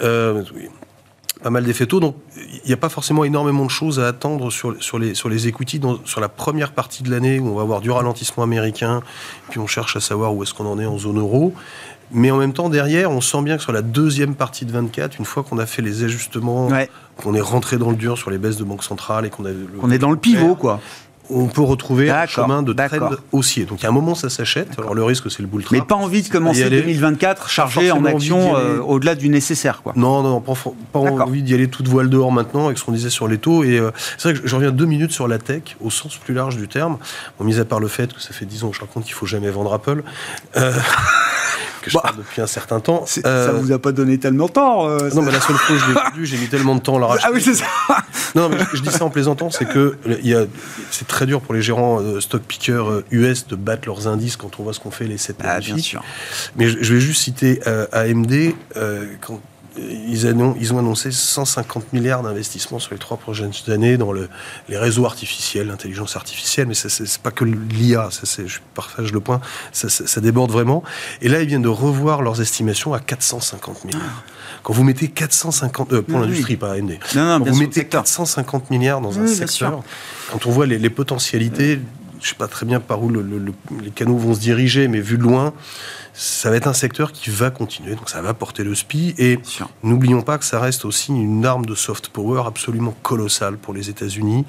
[0.00, 0.42] Euh,
[1.42, 2.00] pas mal d'effets taux.
[2.00, 5.28] Donc, il n'y a pas forcément énormément de choses à attendre sur, sur, les, sur
[5.28, 9.02] les equities sur la première partie de l'année où on va avoir du ralentissement américain,
[9.50, 11.54] puis on cherche à savoir où est-ce qu'on en est en zone euro.
[12.10, 15.18] Mais en même temps, derrière, on sent bien que sur la deuxième partie de 24,
[15.18, 16.70] une fois qu'on a fait les ajustements,
[17.16, 19.50] qu'on est rentré dans le dur sur les baisses de banque centrale et qu'on a...
[19.82, 20.80] On est dans le pivot, quoi
[21.30, 23.64] on peut retrouver un chemin de trend haussier.
[23.64, 24.78] Donc, il y a un moment, ça s'achète.
[24.78, 25.72] Alors, le risque, c'est le bull trap.
[25.72, 29.92] Mais pas envie de commencer 2024 chargé en action euh, au-delà du nécessaire, quoi.
[29.96, 30.54] Non, non, pas,
[30.92, 33.64] pas envie d'y aller toute voile dehors maintenant avec ce qu'on disait sur les taux.
[33.64, 36.34] Et euh, c'est vrai que je reviens deux minutes sur la tech, au sens plus
[36.34, 36.98] large du terme.
[37.38, 39.14] Bon, mis à part le fait que ça fait dix ans que je raconte qu'il
[39.14, 40.02] faut jamais vendre Apple.
[40.56, 40.72] Euh,
[41.82, 43.04] que je bah, parle depuis un certain temps.
[43.06, 44.88] Ça Ça vous a pas donné tellement de temps.
[44.88, 47.00] non, mais la seule fois où je l'ai vendu, j'ai mis tellement de temps à
[47.00, 47.26] la racheter.
[47.28, 47.66] Ah oui, c'est ça.
[48.34, 49.96] non, mais je, dis ça en plaisantant, c'est que
[50.90, 54.36] c'est très dur pour les gérants euh, stock pickers US euh, de battre leurs indices
[54.36, 56.00] quand on voit ce qu'on fait les 7 ah, bien sûr.
[56.54, 58.54] Mais je, vais juste citer euh, AMD
[59.20, 59.40] quand
[59.76, 60.26] ils,
[60.60, 64.28] ils, ont annoncé 150 milliards d'investissements sur les trois prochaines années dans le,
[64.68, 69.40] les réseaux artificiels, l'intelligence artificielle, mais ce n'est pas que l'IA, je partage le point,
[69.72, 70.84] ça, ça, déborde vraiment.
[71.20, 74.22] Et là, ils viennent de revoir leurs estimations à 450 milliards.
[74.68, 76.98] Quand vous mettez 450 euh, pour l'industrie, pas AMD.
[77.14, 79.82] quand vous mettez 450 milliards dans un secteur,
[80.30, 81.80] quand on voit les, potentialités,
[82.20, 85.16] je ne sais pas très bien par où les canaux vont se diriger, mais vu
[85.16, 85.54] de loin,
[86.20, 89.14] ça va être un secteur qui va continuer, donc ça va porter le SPI.
[89.18, 89.38] Et
[89.84, 93.88] n'oublions pas que ça reste aussi une arme de soft power absolument colossale pour les
[93.88, 94.44] États-Unis,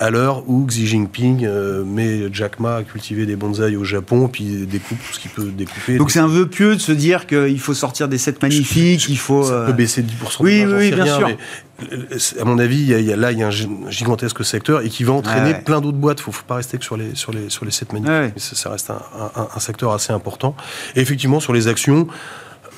[0.00, 4.28] à l'heure où Xi Jinping euh, met Jack Ma à cultiver des bonsaïs au Japon,
[4.28, 5.98] puis découpe tout ce qu'il peut découper.
[5.98, 9.18] Donc c'est un vœu pieux de se dire qu'il faut sortir des sets magnifiques, il
[9.18, 9.42] faut...
[9.42, 10.36] Ça peut euh, baisser de 10%.
[10.40, 11.28] Oui, oui, bien sûr.
[12.40, 15.04] à mon avis, il y a, là, il y a un gigantesque secteur et qui
[15.04, 16.20] va entraîner plein d'autres boîtes.
[16.20, 18.32] Il ne faut pas rester que sur les, sur les, sur les sets magnifiques.
[18.34, 19.02] Mais ça, reste un,
[19.54, 20.56] un, secteur assez important.
[20.96, 22.06] Et effectivement, sur les actions,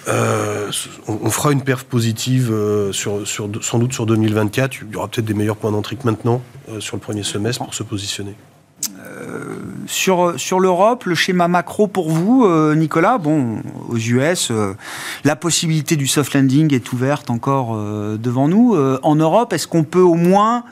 [0.09, 0.71] euh,
[1.07, 4.79] on, fera une perf positive euh, sur, sans doute sur 2024.
[4.83, 7.63] Il y aura peut-être des meilleurs points d'entrée que maintenant euh, sur le premier semestre
[7.63, 8.35] pour se positionner.
[9.87, 14.51] sur, sur l'Europe, le schéma macro pour vous, Nicolas, bon, aux US,
[15.25, 17.77] la possibilité du soft landing est ouverte encore
[18.19, 18.75] devant nous.
[19.03, 20.65] en Europe, est-ce qu'on peut au moins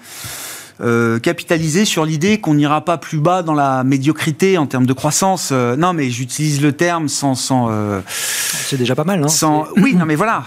[0.83, 4.93] euh, capitaliser sur l'idée qu'on n'ira pas plus bas dans la médiocrité en termes de
[4.95, 5.51] croissance.
[5.53, 7.35] Euh, non, mais j'utilise le terme sans...
[7.35, 10.45] sans euh, c'est déjà pas mal, non sans, Oui, non, mais voilà.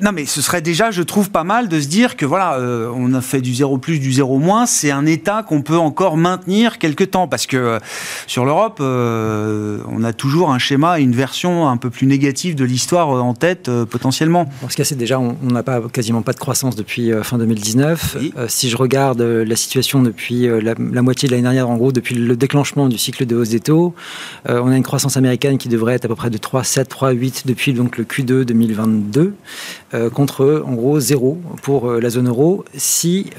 [0.00, 2.58] non, mais ce serait déjà, je trouve, pas mal de se dire que, voilà,
[2.94, 4.64] on a fait du zéro plus, du zéro moins.
[4.64, 7.28] C'est un état qu'on peut encore maintenir quelque temps.
[7.28, 7.78] Parce que
[8.26, 13.08] sur l'Europe, on a toujours un schéma, une version un peu plus négative de l'histoire
[13.08, 14.48] en tête, potentiellement.
[14.62, 18.16] En ce cas, c'est déjà, on n'a pas quasiment pas de croissance depuis fin 2019.
[18.48, 22.36] si je regarde la situation depuis la, moitié de l'année dernière, en gros, depuis le
[22.36, 23.94] déclenchement du cycle de hausse des taux.
[24.48, 27.72] on a une croissance américaine qui devrait être à peu près de 3,7, 3,8 depuis
[27.72, 29.34] donc le Q2 2022,
[30.12, 32.64] contre en gros zéro pour la zone euro.
[32.76, 33.30] Si,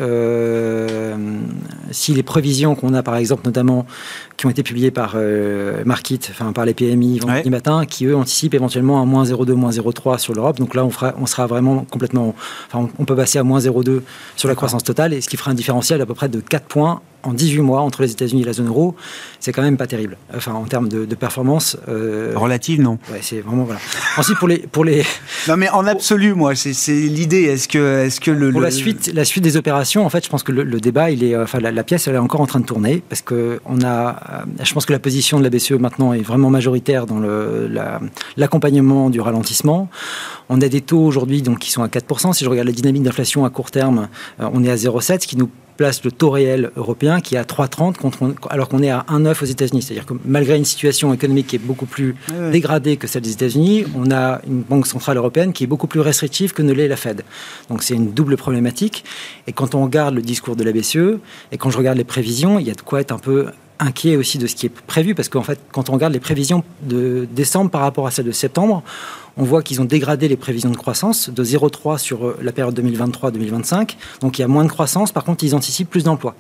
[1.92, 3.86] si les prévisions qu'on a, par exemple, notamment
[4.38, 5.16] qui ont été publiées par
[5.86, 9.72] Markit, enfin par les PMI vendredi matin, qui eux anticipent éventuellement un moins 0,2, moins
[9.72, 10.58] 0,3 sur l'Europe.
[10.58, 12.36] Donc là, on, fera, on sera vraiment complètement.
[12.68, 14.02] Enfin, on peut passer à moins 0,2
[14.36, 16.66] sur la croissance totale, et ce qui fera un différentiel à peu près de 4
[16.66, 18.96] points en 18 mois entre les États-Unis et la zone euro,
[19.40, 20.18] c'est quand même pas terrible.
[20.36, 21.78] Enfin, en termes de, performance.
[21.88, 23.00] Euh, Relative, non.
[23.12, 23.80] Ouais, c'est vraiment voilà.
[24.18, 25.04] Ensuite, pour les pour les.
[25.48, 27.44] Non, mais en absolu, moi, c'est l'idée.
[27.44, 30.30] Est-ce que est-ce que le pour la suite la suite des opérations, en fait, je
[30.30, 32.66] pense que le, débat, il est, enfin, la, pièce, elle est encore en train de
[32.66, 36.14] tourner parce que on a, euh, je pense que la position de la BCE maintenant
[36.14, 37.22] est vraiment majoritaire dans
[38.38, 39.90] l'accompagnement du ralentissement.
[40.50, 42.34] On a des taux aujourd'hui donc qui sont à 4%.
[42.34, 44.10] Si je regarde la dynamique d'inflation à court terme,
[44.40, 47.38] euh, on est à 0,7, ce qui nous place le taux réel européen qui est
[47.38, 49.82] à 3,30 alors qu'on est à 1,9 aux États-Unis.
[49.82, 52.16] C'est-à-dire que malgré une situation économique qui est beaucoup plus
[52.52, 56.00] dégradée que celle des États-Unis, on a une banque centrale européenne qui est beaucoup plus
[56.00, 57.24] restrictive que ne l'est la Fed.
[57.70, 59.04] Donc c'est une double problématique.
[59.48, 61.20] Et quand on regarde le discours de la BCE
[61.52, 63.48] et quand je regarde les prévisions, il y a de quoi être un peu
[63.80, 66.64] inquiet aussi de ce qui est prévu, parce qu'en fait, quand on regarde les prévisions
[66.84, 68.84] de décembre par rapport à celles de septembre,
[69.38, 72.78] on voit qu'ils ont dégradé les prévisions de croissance de 0,3 sur euh, la période
[72.80, 73.96] 2023-2025.
[74.22, 76.36] Donc il y a moins de croissance, par contre, ils anticipent plus d'emplois.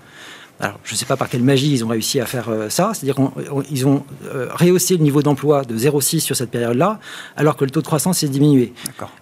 [0.59, 2.91] Alors, je ne sais pas par quelle magie ils ont réussi à faire euh, ça,
[2.93, 3.15] c'est-à-dire
[3.67, 6.99] qu'ils ont euh, rehaussé le niveau d'emploi de 0,6 sur cette période-là,
[7.35, 8.73] alors que le taux de croissance s'est diminué.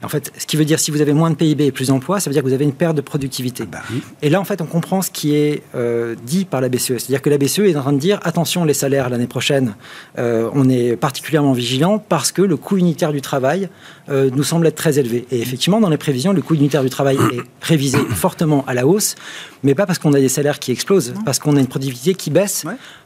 [0.04, 2.20] En fait, ce qui veut dire si vous avez moins de PIB et plus d'emplois,
[2.20, 3.64] ça veut dire que vous avez une perte de productivité.
[3.66, 6.70] Ah bah et là, en fait, on comprend ce qui est euh, dit par la
[6.70, 7.00] BCE.
[7.00, 9.76] C'est-à-dire que la BCE est en train de dire attention, les salaires l'année prochaine,
[10.18, 13.70] on est particulièrement vigilant parce que le coût unitaire du travail
[14.10, 15.26] nous semble être très élevé.
[15.32, 18.86] Et effectivement, dans les prévisions, le coût unitaire du travail est révisé fortement à la
[18.86, 19.16] hausse,
[19.64, 22.30] mais pas parce qu'on a des salaires qui explosent parce qu'on a une productivité qui
[22.30, 22.66] baisse.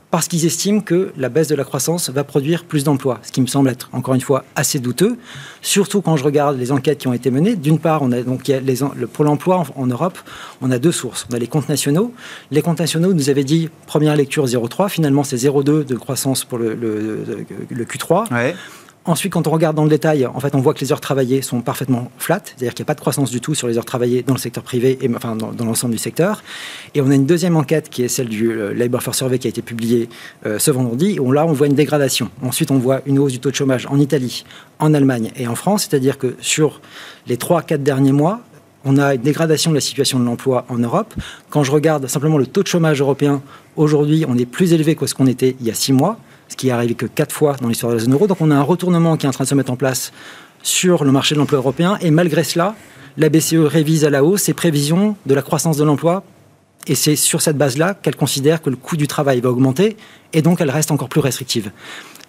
[0.09, 3.41] Parce qu'ils estiment que la baisse de la croissance va produire plus d'emplois, ce qui
[3.41, 5.17] me semble être encore une fois assez douteux.
[5.61, 7.57] Surtout quand je regarde les enquêtes qui ont été menées.
[7.57, 8.75] D'une part, on a donc les,
[9.11, 10.17] pour l'emploi en, Europe,
[10.61, 11.27] on a deux sources.
[11.29, 12.13] On a les comptes nationaux.
[12.51, 14.87] Les comptes nationaux nous avaient dit première lecture 0,3.
[14.87, 18.33] Finalement, c'est 0,2 de croissance pour le, le, Q3.
[18.33, 18.55] Ouais.
[19.07, 21.41] Ensuite, quand on regarde dans le détail, en fait, on voit que les heures travaillées
[21.41, 23.85] sont parfaitement flat, c'est-à-dire qu'il n'y a pas de croissance du tout sur les heures
[23.85, 26.43] travaillées dans le secteur privé et enfin dans, l'ensemble du secteur.
[26.93, 29.47] Et on a une deuxième enquête qui est celle du euh, Labour Force Survey qui
[29.47, 30.09] a été publiée
[30.45, 32.29] euh, ce vendredi, où là, on voit une dégradation.
[32.41, 34.43] Ensuite, on voit une hausse du taux de chômage en Italie,
[34.79, 36.81] en Allemagne et en France, c'est-à-dire que sur
[37.27, 38.41] les 3-4 derniers mois,
[38.83, 41.13] on a une dégradation de la situation de l'emploi en Europe.
[41.49, 43.41] Quand je regarde simplement le taux de chômage européen,
[43.77, 46.55] aujourd'hui, on est plus élevé que ce qu'on était il y a 6 mois ce
[46.55, 48.27] qui est arrivé que quatre fois dans l'histoire de la zone euro.
[48.27, 50.11] Donc on a un retournement qui est en train de se mettre en place
[50.63, 51.97] sur le marché de l'emploi européen.
[52.01, 52.75] Et malgré cela,
[53.17, 56.23] la BCE révise à la hausse ses prévisions de la croissance de l'emploi.
[56.87, 59.97] Et c'est sur cette base-là qu'elle considère que le coût du travail va augmenter
[60.33, 61.71] et donc elle reste encore plus restrictive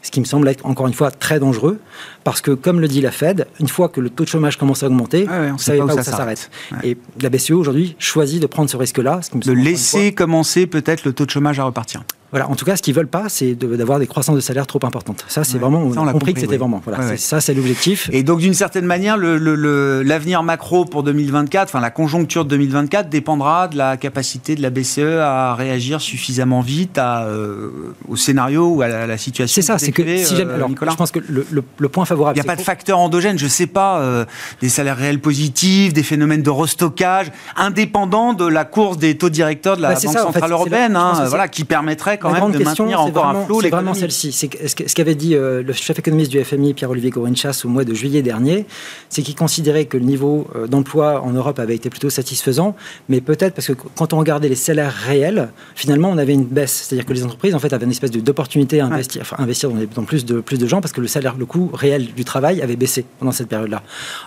[0.03, 1.79] ce qui me semble être encore une fois très dangereux,
[2.25, 4.83] parce que comme le dit la Fed, une fois que le taux de chômage commence
[4.83, 6.51] à augmenter, on ne sait pas, où, ça, s'arrête.
[6.83, 9.21] Et la BCE aujourd'hui choisit de prendre ce risque-là.
[9.35, 12.05] De laisser commencer peut-être le taux de chômage à repartir.
[12.31, 14.81] Voilà, en tout cas, ce qu'ils veulent pas, c'est d'avoir des croissances de salaire trop
[14.85, 15.25] importantes.
[15.29, 16.83] Ça, c'est vraiment, on, a compris, que c'était vraiment.
[16.85, 18.11] Voilà, ça, c'est l'objectif.
[18.13, 23.69] Et donc, d'une certaine manière, l'avenir macro pour 2024, enfin la conjoncture de 2024, dépendra
[23.69, 28.83] de la capacité de la BCE à réagir suffisamment vite à, euh, au scénario ou
[28.83, 29.55] à la, situation.
[29.55, 32.37] C'est ça, c'est que si euh, alors, je pense que le, point favorable.
[32.37, 34.27] Il n'y a pas de facteur endogène, je ne sais pas, euh,
[34.61, 39.79] des salaires réels positifs, des phénomènes de restockage, indépendants de la course des taux directeurs
[39.79, 43.27] de la bah, Banque Centrale Européenne, hein, voilà, qui permettrait quand même de maintenir encore
[43.27, 43.61] un flot.
[43.61, 44.33] C'est vraiment celle-ci.
[44.33, 48.23] Ce qu'avait dit euh, le chef économiste du FMI, Pierre-Olivier Corinchas, au mois de juillet
[48.23, 48.67] dernier,
[49.09, 52.75] c'est qu'il considérait que le niveau euh, d'emploi en Europe avait été plutôt satisfaisant,
[53.09, 56.87] mais peut-être parce que quand on regardait les salaires réels, finalement, on avait une baisse.
[56.89, 60.25] C'est-à-dire que les entreprises, en fait, avaient une espèce d'opportunité à investir, investir dans, plus,
[60.25, 63.05] de, plus de gens parce que le salaire, le coût réel du travail avait baissé
[63.19, 63.83] pendant cette période-là.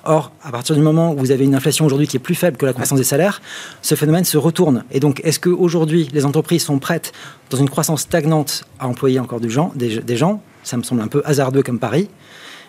[0.06, 2.58] Or, à partir du moment où vous avez une inflation aujourd'hui qui est plus faible
[2.58, 3.42] que la croissance des salaires,
[3.82, 4.84] ce phénomène se retourne.
[4.92, 7.14] Et donc, est-ce qu'aujourd'hui, les entreprises sont prêtes
[7.50, 11.08] dans une croissance stagnante à employer encore du gens, des, gens, ça me semble un
[11.08, 12.10] peu hasardeux comme pari.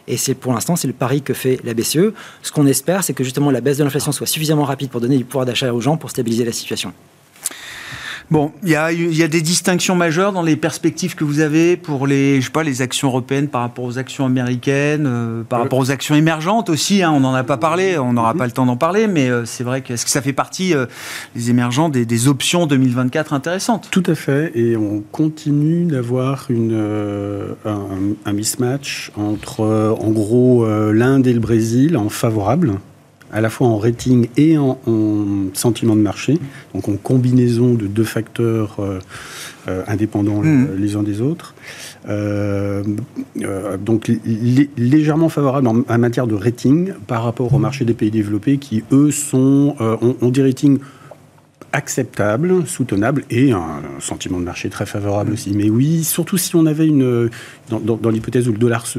[0.08, 2.12] Et c'est pour l'instant, c'est le pari que fait la BCE.
[2.42, 5.16] Ce qu'on espère, c'est que justement la baisse de l'inflation soit suffisamment rapide pour donner
[5.16, 6.92] du pouvoir d'achat aux gens pour stabiliser la situation.
[8.30, 12.40] Bon, il y a, des distinctions majeures dans les perspectives que vous avez pour les,
[12.40, 15.90] je sais pas, les actions européennes par rapport aux actions américaines, euh, par rapport aux
[15.90, 17.02] actions émergentes aussi.
[17.02, 19.44] Hein, on n'en a pas parlé, on n'aura pas le temps d'en parler, mais euh,
[19.44, 20.86] c'est vrai que est-ce que ça fait partie, euh,
[21.34, 23.88] les émergents, des, options 2024 intéressantes?
[23.90, 26.78] Tout à fait, et on continue d'avoir une,
[27.64, 29.62] un, mismatch entre,
[30.00, 32.74] en gros, l'Inde et le Brésil en favorable
[33.32, 34.78] à la fois en rating et en,
[35.54, 36.38] sentiment de marché,
[36.74, 38.78] donc en combinaison de deux facteurs
[39.86, 40.68] indépendants hmm.
[40.78, 41.54] les uns des autres.
[43.78, 44.10] donc
[44.76, 49.10] légèrement favorable en, matière de rating par rapport au marché des pays développés qui, eux,
[49.10, 50.78] sont, ont, ont des ratings
[51.72, 55.52] acceptable, soutenable et un sentiment de marché très favorable aussi.
[55.54, 57.30] Mais oui, surtout si on avait une.
[57.70, 58.98] Dans, l'hypothèse où le dollar se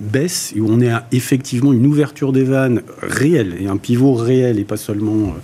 [0.00, 4.58] baisse et où on a effectivement une ouverture des vannes réelle et un pivot réel
[4.58, 5.34] et pas seulement.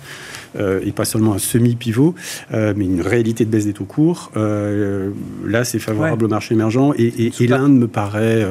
[0.57, 2.15] Euh, et pas seulement un semi-pivot,
[2.53, 4.31] euh, mais une réalité de baisse des taux courts.
[4.37, 5.11] Euh,
[5.45, 6.93] là, c'est favorable au marché émergent.
[6.97, 8.47] Et, l'Inde me paraît,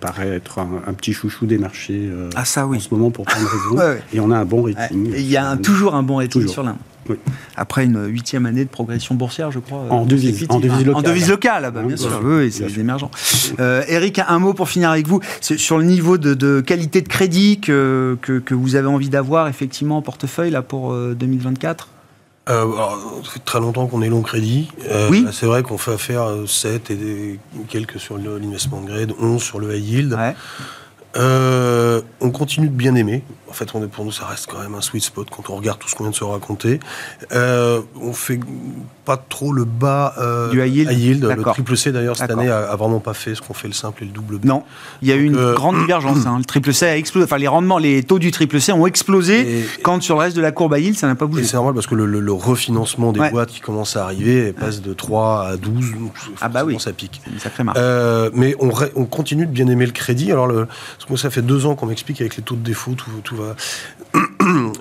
[0.00, 2.78] paraît être un, petit chouchou des marchés ah, ça, oui.
[2.78, 3.98] en ce moment pour plein de raisons.
[4.14, 5.12] Et on a un bon rating.
[5.14, 6.76] Il y a toujours un bon rating sur l'Inde.
[7.56, 9.84] Après une huitième année de progression boursière, je crois.
[9.90, 10.94] En devise, en devise locale.
[10.94, 12.20] En devise locale, bah, bien, sûr.
[12.22, 13.10] Oui, c'est émergent.
[13.60, 15.20] Euh, Eric, un mot pour finir avec vous.
[15.40, 20.02] Sur le niveau de, qualité de crédit que, que, vous avez envie d'avoir effectivement en
[20.02, 21.88] portefeuille là, pour 2024
[22.48, 24.68] euh, euh ça fait très longtemps qu'on est long crédit.
[24.90, 25.24] Euh, oui.
[25.32, 27.38] C'est vrai qu'on fait affaire 7 et
[27.68, 30.12] quelques sur l'investment grade, 11 sur le high yield.
[30.14, 30.34] Ouais.
[31.16, 33.22] Euh, on continue de bien aimer.
[33.52, 35.56] En fait, on est, pour nous, ça reste quand même un sweet spot quand on
[35.56, 36.80] regarde tout ce qu'on vient de se raconter.
[37.32, 38.40] Euh, on fait
[39.04, 41.24] pas trop le bas euh, du high yield.
[41.24, 44.04] Le triple C, d'ailleurs, cette année, a, vraiment pas fait ce qu'on fait le simple
[44.04, 44.46] et le double B.
[44.46, 44.62] Non,
[45.02, 46.24] il y a eu une euh, grande divergence.
[46.24, 46.38] Hein.
[46.38, 47.24] Le triple C a explosé.
[47.24, 50.40] Enfin, les rendements, les taux du triple C ont explosé quand sur le reste de
[50.40, 51.44] la courbe high yield, ça n'a pas bougé.
[51.44, 55.46] C'est normal parce que le, refinancement des boîtes qui commence à arriver passe de 3
[55.46, 55.84] à 12.
[56.40, 57.20] Ah bah oui, ça pique.
[57.30, 57.78] Une sacrée marque.
[58.32, 60.32] mais on, on, continue de bien aimer le crédit.
[60.32, 60.66] Alors, le,
[61.08, 63.56] moi, ça fait deux ans qu'on m'explique avec les taux de défaut, tout, va.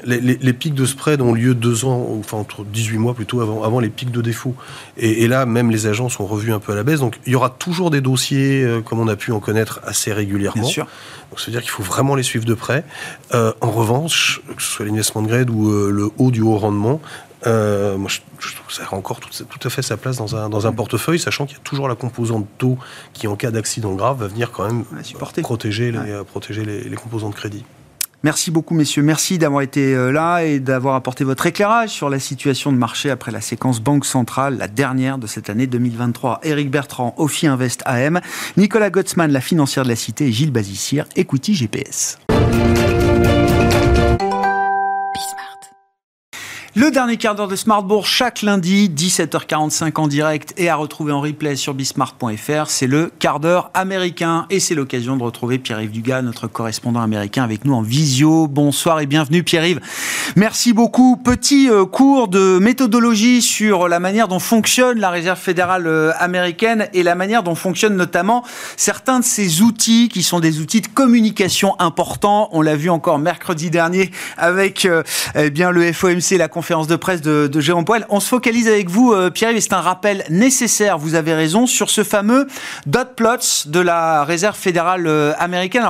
[0.03, 3.79] les, pics de spread ont lieu deux ans, enfin entre 18 mois plutôt, avant, avant
[3.79, 4.55] les pics de défaut.
[4.97, 6.99] Et, là, même les agents sont revus un peu à la baisse.
[6.99, 10.13] Donc, il y aura toujours des dossiers, euh, comme on a pu en connaître assez
[10.13, 10.61] régulièrement.
[10.61, 10.85] Bien sûr.
[11.29, 12.83] Donc, ça veut dire qu'il faut vraiment les suivre de près.
[13.33, 17.01] Euh, en revanche, que ce soit l'investment grade ou euh, le haut du haut rendement,
[17.45, 20.49] moi, je, trouve que ça a encore tout, tout, à fait sa place dans un,
[20.49, 22.77] dans un portefeuille, sachant qu'il y a toujours la composante taux
[23.13, 24.85] qui, en cas d'accident grave, va venir quand même
[25.41, 27.65] protéger, les, protéger les, les composants de crédit.
[28.23, 29.01] Merci beaucoup, messieurs.
[29.01, 33.09] Merci d'avoir été euh, là et d'avoir apporté votre éclairage sur la situation de marché
[33.09, 36.41] après la séquence Banque Centrale, la dernière de cette année 2023.
[36.43, 38.21] Éric Bertrand, Ophi Invest AM,
[38.57, 42.19] Nicolas Gottsman, la financière de la Cité, et Gilles Bazissier, Equity GPS.
[46.73, 51.19] Le dernier quart d'heure de Smartbourg chaque lundi, 17h45 en direct et à retrouver en
[51.19, 52.67] replay sur bismart.fr.
[52.67, 57.43] C'est le quart d'heure américain et c'est l'occasion de retrouver Pierre-Yves Dugas, notre correspondant américain
[57.43, 58.47] avec nous en visio.
[58.47, 59.81] Bonsoir et bienvenue Pierre-Yves.
[60.37, 61.17] Merci beaucoup.
[61.17, 66.87] Petit euh, cours de méthodologie sur la manière dont fonctionne la Réserve fédérale euh, américaine
[66.93, 68.45] et la manière dont fonctionnent notamment
[68.77, 72.47] certains de ces outils qui sont des outils de communication importants.
[72.53, 75.03] On l'a vu encore mercredi dernier avec euh,
[75.35, 78.05] eh bien le FOMC, la conférence de presse de, Jérôme Poel.
[78.09, 81.65] On se focalise avec vous, euh, Pierre, et c'est un rappel nécessaire, vous avez raison,
[81.65, 82.45] sur ce fameux
[82.85, 85.89] dot plots de la réserve fédérale euh, américaine.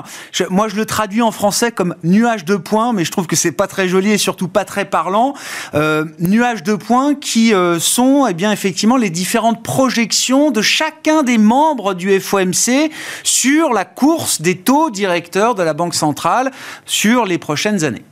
[0.49, 3.51] moi, je le traduis en français comme nuage de points, mais je trouve que c'est
[3.51, 5.33] pas très joli et surtout pas très parlant.
[5.73, 11.37] Euh, nuage de points qui sont, eh bien, effectivement, les différentes projections de chacun des
[11.37, 12.89] membres du FOMC
[13.23, 16.49] sur la course des taux directeurs de la Banque centrale
[16.85, 18.05] sur les prochaines années.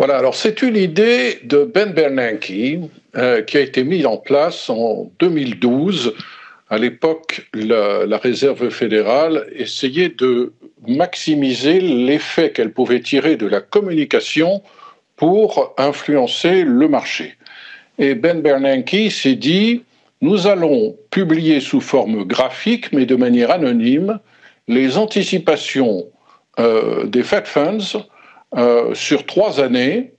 [0.00, 2.50] Voilà, alors c'est une idée de Ben Bernanke
[3.18, 6.14] euh, qui a été mise en place en 2012.
[6.70, 10.54] À l'époque, la, Réserve fédérale essayait de
[10.88, 14.62] maximiser l'effet qu'elle pouvait tirer de la communication
[15.16, 17.34] pour influencer le marché.
[17.98, 19.82] Et Ben Bernanke s'est dit,
[20.22, 24.18] nous allons publier sous forme graphique, mais de manière anonyme,
[24.66, 26.06] les anticipations
[26.58, 28.00] euh, des Fed Funds
[28.56, 30.12] euh, sur trois années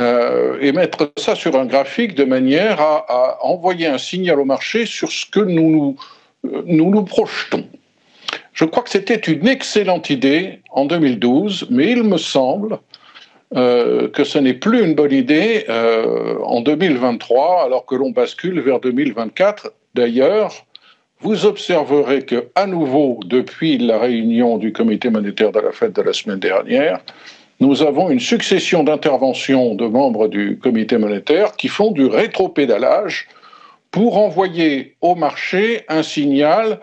[0.00, 4.86] euh, et mettre ça sur un graphique de manière à, envoyer un signal au marché
[4.86, 5.96] sur ce que nous
[6.44, 7.66] nous, nous, projetons.
[8.52, 12.78] Je crois que c'était une excellente idée en 2012, mais il me semble
[13.56, 18.80] euh, que ce n'est plus une bonne idée en 2023, alors que l'on bascule vers
[18.80, 19.72] 2024.
[19.94, 20.64] D'ailleurs,
[21.20, 26.02] vous observerez que, à nouveau, depuis la réunion du comité monétaire de la fête de
[26.02, 27.00] la semaine dernière,
[27.60, 33.26] nous avons une succession d'interventions de membres du comité monétaire qui font du rétropédalage
[33.90, 36.78] pour envoyer au marché un signal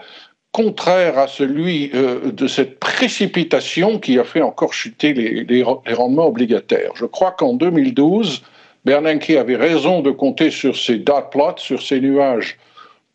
[0.52, 6.92] contraire à celui euh, de cette précipitation qui a fait encore chuter les, rendements obligataires.
[6.96, 8.42] Je crois qu'en 2012,
[8.86, 12.58] Bernanke avait raison de compter sur ces dot plots, sur ces nuages,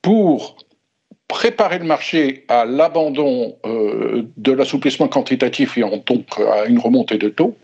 [0.02, 0.56] pour
[1.30, 7.28] préparer le marché à l'abandon euh, de l'assouplissement quantitatif et donc à une remontée de
[7.28, 7.56] taux.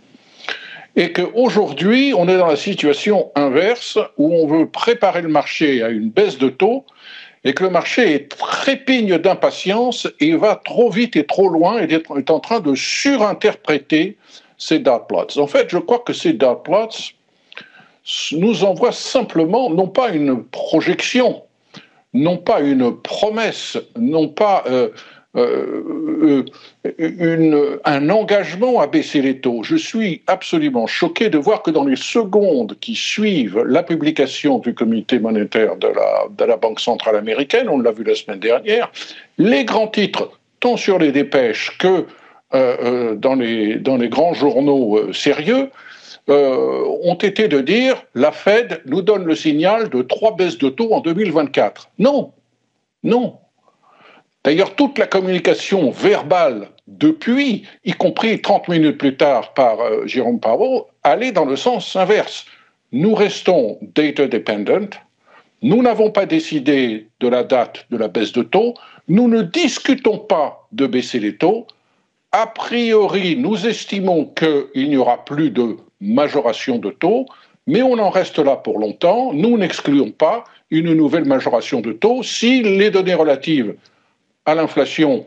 [0.94, 5.88] et qu'aujourd'hui, on est dans la situation inverse où on veut préparer le marché à
[5.88, 6.86] une baisse de taux
[7.42, 11.92] et que le marché est trépigne d'impatience et va trop vite et trop loin et
[11.92, 14.16] est en train de surinterpréter
[14.58, 15.38] ces dot plots.
[15.38, 16.88] En fait, je crois que ces dot plots
[18.32, 21.42] nous envoient simplement, non pas une projection,
[22.16, 24.88] non pas une promesse, non pas euh,
[25.36, 26.44] euh,
[26.98, 29.62] une, un engagement à baisser les taux.
[29.62, 34.72] Je suis absolument choqué de voir que dans les secondes qui suivent la publication du
[34.72, 35.88] comité monétaire de
[36.44, 38.90] la, Banque centrale américaine, on l'a vu la semaine dernière,
[39.36, 42.06] les grands titres, tant sur les dépêches que
[42.54, 42.76] euh,
[43.12, 45.68] euh, dans les grands journaux sérieux,
[46.28, 50.92] ont été de dire la Fed nous donne le signal de trois baisses de taux
[50.92, 51.90] en 2024.
[51.98, 52.32] Non,
[53.04, 53.38] non,
[54.46, 60.38] D'ailleurs, toute la communication verbale depuis, y compris 30 minutes plus tard par euh, Jérôme
[60.38, 62.46] Powell, allait dans le sens inverse.
[62.92, 64.94] Nous restons data dependent.
[65.62, 68.74] Nous n'avons pas décidé de la date de la baisse de taux.
[69.08, 71.66] Nous ne discutons pas de baisser les taux.
[72.30, 77.26] A priori, nous estimons qu'il n'y aura plus de majoration de taux,
[77.66, 79.32] mais on en reste là pour longtemps.
[79.32, 83.74] Nous n'excluons pas une nouvelle majoration de taux si les données relatives
[84.44, 85.26] à l'inflation,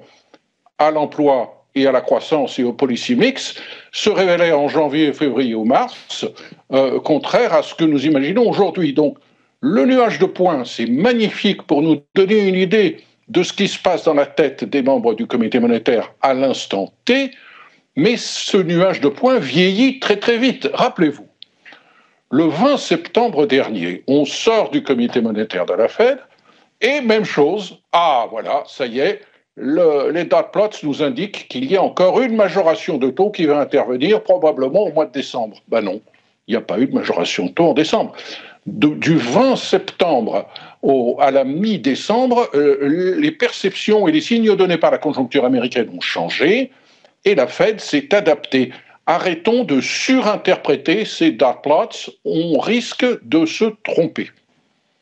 [0.77, 3.55] à l'emploi et à la croissance et au policy mix
[3.91, 6.25] se révélait en janvier, février ou mars,
[6.71, 8.93] euh, contraire à ce que nous imaginons aujourd'hui.
[8.93, 9.17] Donc,
[9.61, 13.77] le nuage de points, c'est magnifique pour nous donner une idée de ce qui se
[13.77, 17.31] passe dans la tête des membres du comité monétaire à l'instant T,
[17.95, 20.69] mais ce nuage de points vieillit très très vite.
[20.73, 21.27] Rappelez-vous,
[22.31, 26.19] le 20 septembre dernier, on sort du comité monétaire de la Fed,
[26.81, 29.21] et même chose, ah voilà, ça y est,
[29.57, 33.59] les dot plots nous indiquent qu'il y a encore une majoration de taux qui va
[33.59, 35.57] intervenir probablement au mois de décembre.
[35.67, 35.99] Ben non,
[36.47, 38.13] il n'y a pas eu de majoration de taux en décembre.
[38.65, 40.47] du 20 septembre
[41.19, 46.01] à la mi-décembre, euh, les perceptions et les signaux donnés par la conjoncture américaine ont
[46.01, 46.71] changé
[47.25, 48.71] et la Fed s'est adaptée.
[49.05, 54.29] Arrêtons de surinterpréter ces dot plots, on risque de se tromper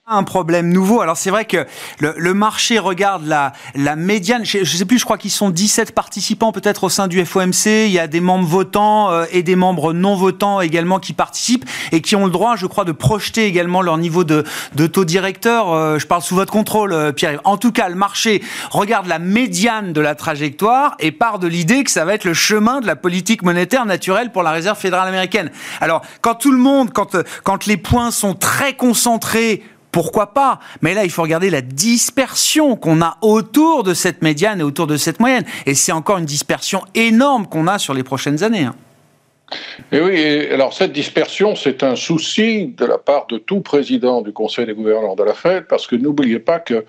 [0.10, 1.02] un problème nouveau.
[1.02, 1.66] Alors c'est vrai que
[2.00, 4.46] le, marché regarde la, la médiane.
[4.46, 7.66] Je, ne sais plus, je crois qu'ils sont 17 participants peut-être au sein du FOMC.
[7.66, 11.66] Il y a des membres votants euh, et des membres non votants également qui participent
[11.92, 14.46] et qui ont le droit, je crois, de projeter également leur niveau de,
[14.76, 15.74] de taux directeur.
[15.74, 17.42] Euh, je parle sous votre contrôle, euh, Pierre.
[17.44, 18.42] En tout cas, le marché
[18.72, 22.34] regarde la médiane de la trajectoire et part de l'idée que ça va être le
[22.34, 25.52] chemin de la politique monétaire naturelle pour la Réserve fédérale américaine.
[25.82, 29.64] Alors quand tout le monde, quand, quand les points sont très concentrés
[29.98, 30.60] pourquoi pas?
[30.84, 34.86] Mais là, il faut regarder la dispersion qu'on a autour de cette médiane et autour
[34.86, 35.44] de cette moyenne.
[35.66, 38.66] Et c'est encore une dispersion énorme qu'on a sur les prochaines années.
[38.66, 38.76] Hein.
[39.92, 44.34] Et oui, alors cette dispersion, c'est un souci de la part de tout président du
[44.34, 46.86] Conseil des gouverneurs de la Fed, parce que n'oubliez pas que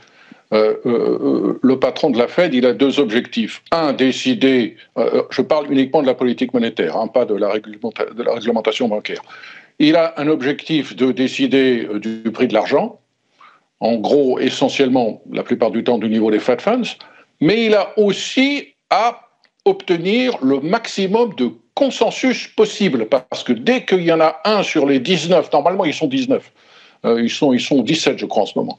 [0.52, 3.62] euh, euh, le patron de la Fed, il a deux objectifs.
[3.70, 8.86] Un, décider, euh, je parle uniquement de la politique monétaire, hein, pas de la réglementation
[8.88, 9.22] bancaire.
[9.79, 13.01] Il a un objectif de décider euh, du prix de l'argent,
[13.81, 16.97] en gros essentiellement la plupart du temps du niveau des Fed Funds,
[17.41, 19.20] mais il a aussi à
[19.64, 24.87] obtenir le maximum de consensus possible, parce que dès qu'il y en a un sur
[24.87, 26.51] les 19, normalement ils sont 19,
[27.05, 28.79] euh, ils, sont, ils sont 17 je crois en ce moment,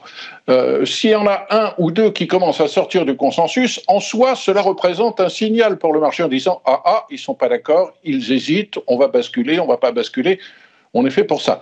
[0.49, 4.01] euh, s'il y en a un ou deux qui commencent à sortir du consensus, en
[4.01, 7.47] soi cela représente un signal pour le marché en disant ah ah, ils sont pas
[7.47, 10.39] d'accord, ils hésitent, on va basculer, on va pas basculer,
[10.93, 11.59] on est fait pour ça.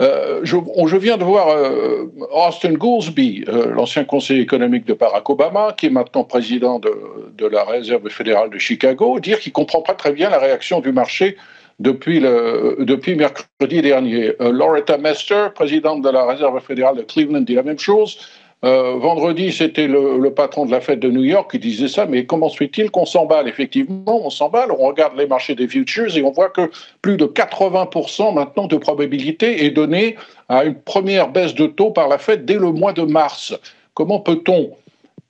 [0.00, 5.74] Euh, je, viens de voir euh, Austin Goolsbee, euh, l'ancien conseiller économique de Barack Obama,
[5.76, 10.12] qui est maintenant président de, la Réserve fédérale de Chicago, dire qu'il comprend pas très
[10.12, 11.36] bien la réaction du marché
[11.78, 14.32] depuis, le, depuis mercredi dernier.
[14.40, 18.18] Loretta Mester, présidente de la Réserve fédérale de Cleveland, dit la même chose.
[18.64, 22.26] Euh, vendredi, c'était le, patron de la fête de New York qui disait ça, mais
[22.26, 23.48] comment se fait-il qu'on s'emballe?
[23.48, 27.26] Effectivement, on s'emballe, on regarde les marchés des futures et on voit que plus de
[27.26, 30.16] 80% maintenant de probabilité est donnée
[30.48, 33.52] à une première baisse de taux par la fête dès le mois de mars.
[33.94, 34.70] Comment peut-on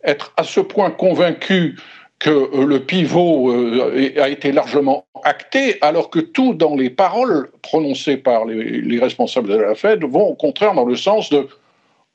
[0.05, 1.79] être à ce point convaincu
[2.19, 7.51] que euh, le pivot euh, a été largement acté, alors que tout dans les paroles
[7.63, 11.49] prononcées par les, les responsables de la Fed vont au contraire dans le sens de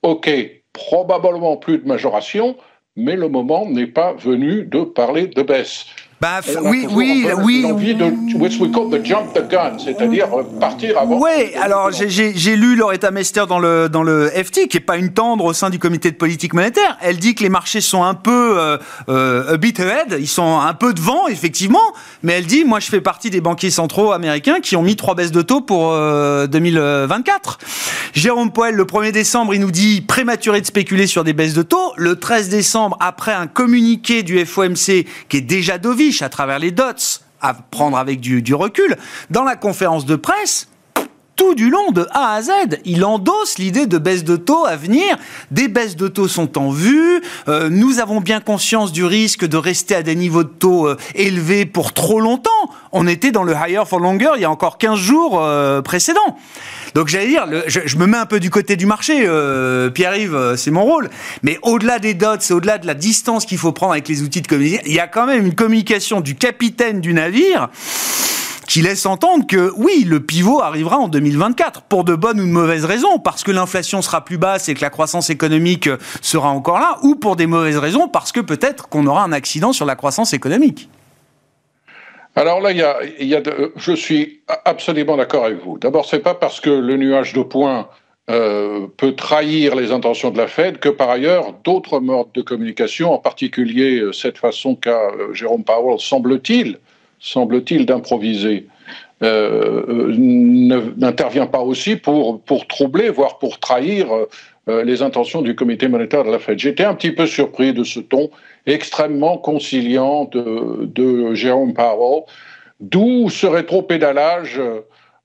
[0.03, 0.29] OK,
[0.77, 2.55] probablement plus de majoration,
[2.95, 5.85] mais le moment n'est pas venu de parler de baisse.
[6.19, 7.61] Bah, oui, oui, oui.
[7.61, 8.05] L'envie de
[8.37, 10.27] which we call the jump the gun, c'est-à-dire
[10.59, 11.19] partir avant.
[11.19, 15.13] Oui, alors j'ai lu Loretta Mester dans le dans le FT, qui est pas une
[15.13, 16.97] tendre au sein du comité de politique monétaire.
[17.01, 18.77] Elle dit que les marchés sont un peu euh,
[19.09, 21.93] euh, a bit ahead, ils sont un peu devant effectivement,
[22.23, 25.13] mais elle dit moi je fais partie des banquiers centraux américains qui ont mis trois
[25.13, 27.59] baisses de taux pour 2024.
[27.61, 27.65] Euh,
[28.13, 31.61] Jérôme Poel, le 1er décembre, il nous dit prématuré de spéculer sur des baisses de
[31.61, 31.93] taux.
[31.97, 35.77] Le 13 décembre, après un communiqué du FOMC qui est déjà
[36.21, 36.83] à travers les dots,
[37.41, 38.95] à prendre avec du, recul.
[39.29, 40.67] Dans la conférence de presse,
[41.35, 42.51] tout du long de A à Z.
[42.83, 45.17] Il endosse l'idée de baisse de taux à venir.
[45.51, 47.21] Des baisses de taux sont en vue.
[47.47, 50.97] Euh, nous avons bien conscience du risque de rester à des niveaux de taux euh,
[51.13, 52.49] élevés pour trop longtemps.
[52.91, 56.37] On était dans le higher for longer il y a encore 15 jours euh, précédents.
[56.97, 60.57] Donc j'allais dire, je, me mets un peu du côté du marché, euh, Pierre-Yves, euh,
[60.57, 61.11] c'est mon rôle.
[61.43, 64.47] Mais au-delà des dots, au-delà de la distance qu'il faut prendre avec les outils de
[64.47, 67.69] communication, il y a quand même une communication du capitaine du navire
[68.67, 72.51] qui laisse entendre que oui, le pivot arrivera en 2024 pour de bonnes ou de
[72.51, 75.91] mauvaises raisons, parce que l'inflation sera plus basse et que la croissance économique
[76.23, 79.71] sera encore là, ou pour des mauvaises raisons, parce que peut-être qu'on aura un accident
[79.71, 80.89] sur la croissance économique.
[82.37, 82.83] Alors là, il y
[83.33, 83.41] a,
[83.77, 85.79] je suis absolument d'accord avec vous.
[85.79, 87.89] D'abord, c'est pas parce que le nuage de points
[88.29, 93.11] euh, peut trahir les intentions de la Fed que par ailleurs d'autres modes de communication,
[93.11, 96.77] en particulier euh, cette façon qu'a euh, Jérôme Powell, semble-t-il,
[97.17, 98.67] semble-t-il d'improviser,
[99.19, 104.09] n'intervient pas aussi pour, pour troubler, voire pour trahir
[104.67, 106.59] les intentions du comité monétaire de la Fed.
[106.59, 108.29] J'étais un petit peu surpris de ce ton
[108.67, 112.23] extrêmement conciliant de, Jérôme Powell,
[112.79, 114.61] d'où ce rétro-pédalage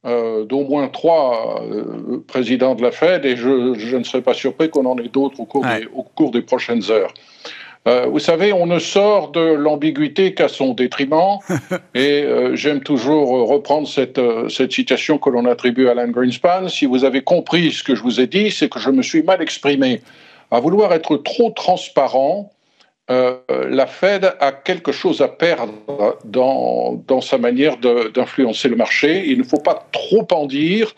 [0.04, 4.68] euh, d'au moins trois euh, présidents de la Fed, et je, ne serais pas surpris
[4.68, 5.48] qu'on en ait d'autres au,
[5.94, 7.14] au, cours des prochaines heures.
[7.88, 11.38] Euh, vous savez, on ne sort de l'ambiguïté qu'à son détriment,
[11.94, 12.24] et
[12.54, 16.68] j'aime toujours reprendre cette, cette citation que l'on attribue à Alan Greenspan.
[16.68, 19.22] Si vous avez compris ce que je vous ai dit, c'est que je me suis
[19.22, 20.00] mal exprimé.
[20.50, 22.50] À vouloir être trop transparent,
[23.10, 23.38] euh,
[23.68, 29.24] la Fed a quelque chose à perdre dans, sa manière d'influencer le marché.
[29.26, 30.94] Il ne faut pas trop en dire,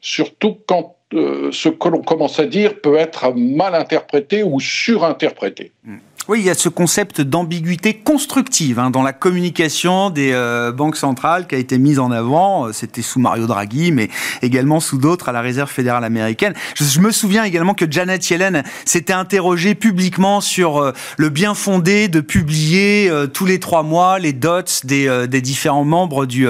[0.00, 5.72] surtout quand euh, ce que l'on commence à dire peut être mal interprété ou surinterprété.
[5.84, 5.98] Hmm.
[6.28, 10.96] Oui, il y a ce concept d'ambiguïté constructive hein, dans la communication des euh, banques
[10.96, 12.68] centrales qui a été mise en avant.
[12.68, 14.08] Euh, c'était sous Mario Draghi, mais
[14.40, 16.54] également sous d'autres à la Réserve fédérale américaine.
[16.76, 22.06] Je, me souviens également que Janet Yellen s'était interrogée publiquement sur euh, le bien fondé
[22.06, 26.46] de publier tous les trois mois les dots des, des différents membres du,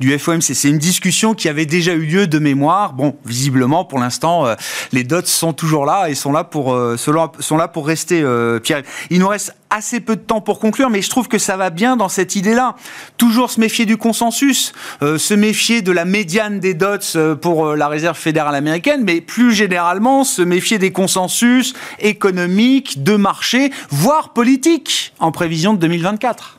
[0.00, 0.42] du FOMC.
[0.42, 2.92] C'est une discussion qui avait déjà eu lieu de mémoire.
[2.92, 4.44] Bon, visiblement, pour l'instant,
[4.92, 8.22] les dots sont toujours là et sont là pour, sont là pour rester.
[8.62, 8.82] Pierre.
[9.14, 11.70] Il nous reste assez peu de temps pour conclure, mais je trouve que ça va
[11.70, 12.74] bien dans cette idée-là.
[13.16, 17.64] Toujours se méfier du consensus, euh, se méfier de la médiane des dots euh, pour
[17.64, 23.70] euh, la réserve fédérale américaine, mais plus généralement se méfier des consensus économiques, de marché,
[23.88, 26.58] voire politiques en prévision de 2024.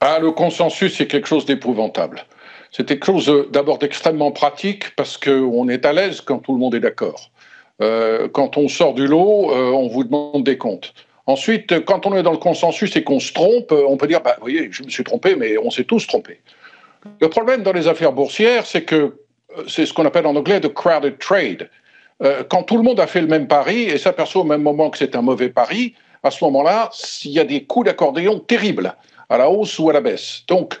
[0.00, 2.24] Ah, le consensus, c'est quelque chose d'épouvantable.
[2.70, 6.74] C'est quelque chose d'abord d'extrêmement pratique parce qu'on est à l'aise quand tout le monde
[6.74, 7.30] est d'accord.
[8.32, 10.94] quand on sort du lot, on vous demande des comptes.
[11.26, 14.34] Ensuite, quand on est dans le consensus et qu'on se trompe, on peut dire, bah,
[14.38, 16.40] vous voyez, je me suis trompé, mais on s'est tous trompés.
[17.20, 18.96] Le problème dans les affaires boursières, c'est que
[19.56, 21.68] euh, c'est ce qu'on appelle en anglais the crowded trade.
[22.22, 24.90] Euh, quand tout le monde a fait le même pari et s'aperçoit au même moment
[24.90, 26.90] que c'est un mauvais pari, à ce moment-là,
[27.24, 28.94] il y a des coups d'accordéon terribles,
[29.28, 30.44] à la hausse ou à la baisse.
[30.46, 30.78] Donc,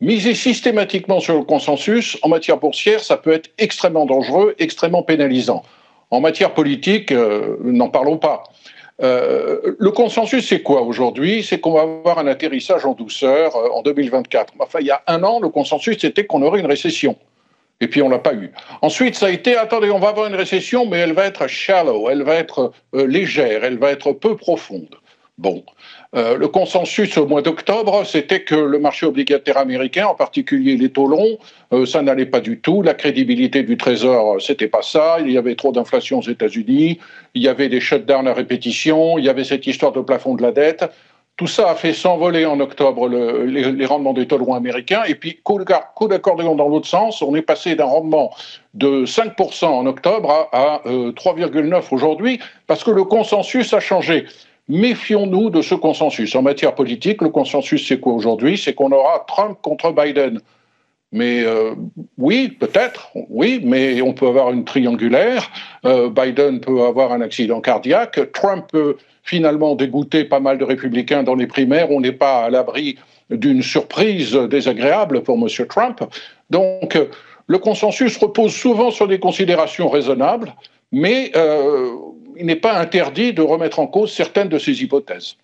[0.00, 5.62] miser systématiquement sur le consensus, en matière boursière, ça peut être extrêmement dangereux, extrêmement pénalisant.
[6.10, 8.44] En matière politique, euh, n'en parlons pas.
[9.00, 11.42] Euh, le consensus, c'est quoi aujourd'hui?
[11.42, 14.54] C'est qu'on va avoir un atterrissage en douceur euh, en 2024.
[14.58, 17.16] Enfin, il y a un an, le consensus, c'était qu'on aurait une récession.
[17.80, 18.52] Et puis, on l'a pas eu.
[18.80, 22.08] Ensuite, ça a été, attendez, on va avoir une récession, mais elle va être shallow,
[22.10, 24.94] elle va être euh, légère, elle va être peu profonde.
[25.38, 25.64] Bon.
[26.14, 30.90] Euh, le consensus au mois d'octobre, c'était que le marché obligataire américain, en particulier les
[30.90, 31.38] taux longs,
[31.72, 32.82] euh, ça n'allait pas du tout.
[32.82, 35.16] La crédibilité du Trésor, c'était pas ça.
[35.20, 36.98] Il y avait trop d'inflation aux États-Unis.
[37.34, 39.16] Il y avait des shutdowns à répétition.
[39.16, 40.84] Il y avait cette histoire de plafond de la dette.
[41.38, 45.02] Tout ça a fait s'envoler en octobre les, rendements des taux longs américains.
[45.08, 48.34] Et puis, coup d'accordéon dans l'autre sens, on est passé d'un rendement
[48.74, 54.26] de 5% en octobre à, à 3,9% euh, aujourd'hui parce que le consensus a changé.
[54.68, 56.34] Méfions-nous de ce consensus.
[56.34, 58.56] En matière politique, le consensus, c'est quoi aujourd'hui?
[58.56, 60.40] C'est qu'on aura Trump contre Biden.
[61.10, 61.74] Mais euh,
[62.16, 65.50] oui, peut-être, oui, mais on peut avoir une triangulaire.
[65.84, 68.32] Euh, Biden peut avoir un accident cardiaque.
[68.32, 71.90] Trump peut finalement dégoûter pas mal de républicains dans les primaires.
[71.90, 72.96] On n'est pas à l'abri
[73.30, 75.66] d'une surprise désagréable pour M.
[75.68, 76.02] Trump.
[76.48, 76.98] Donc,
[77.46, 80.54] le consensus repose souvent sur des considérations raisonnables,
[80.92, 81.90] mais euh,
[82.42, 85.36] il n'est pas interdit de remettre en cause certaines de ces hypothèses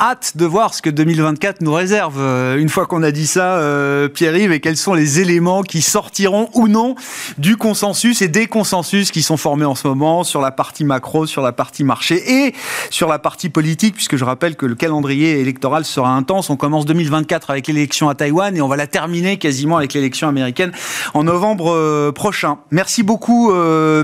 [0.00, 2.16] hâte de voir ce que 2024 nous réserve.
[2.18, 5.82] Euh, une fois qu'on a dit ça, euh, Pierre-Yves, et quels sont les éléments qui
[5.82, 6.94] sortiront ou non
[7.38, 11.26] du consensus et des consensus qui sont formés en ce moment sur la partie macro,
[11.26, 12.54] sur la partie marché et
[12.90, 16.50] sur la partie politique, puisque je rappelle que le calendrier électoral sera intense.
[16.50, 20.28] On commence 2024 avec l'élection à Taïwan et on va la terminer quasiment avec l'élection
[20.28, 20.72] américaine
[21.14, 22.58] en novembre euh, prochain.
[22.70, 23.52] Merci beaucoup,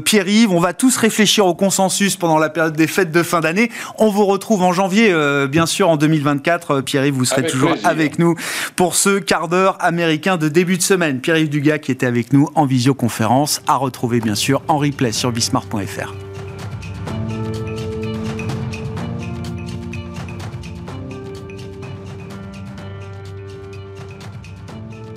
[0.04, 0.52] Pierre-Yves.
[0.52, 3.70] On va tous réfléchir au consensus pendant la période des fêtes de fin d'année.
[3.98, 5.12] On vous retrouve en janvier,
[5.48, 6.70] bien sûr en 2024.
[6.70, 8.34] Euh, Pierre-Yves, vous serez toujours avec nous
[8.76, 11.20] pour ce quart d'heure américain de début de semaine.
[11.20, 15.32] Pierre-Yves Dugas qui était avec nous en visioconférence, à retrouver bien sûr en replay sur
[15.32, 16.29] bismart.fr.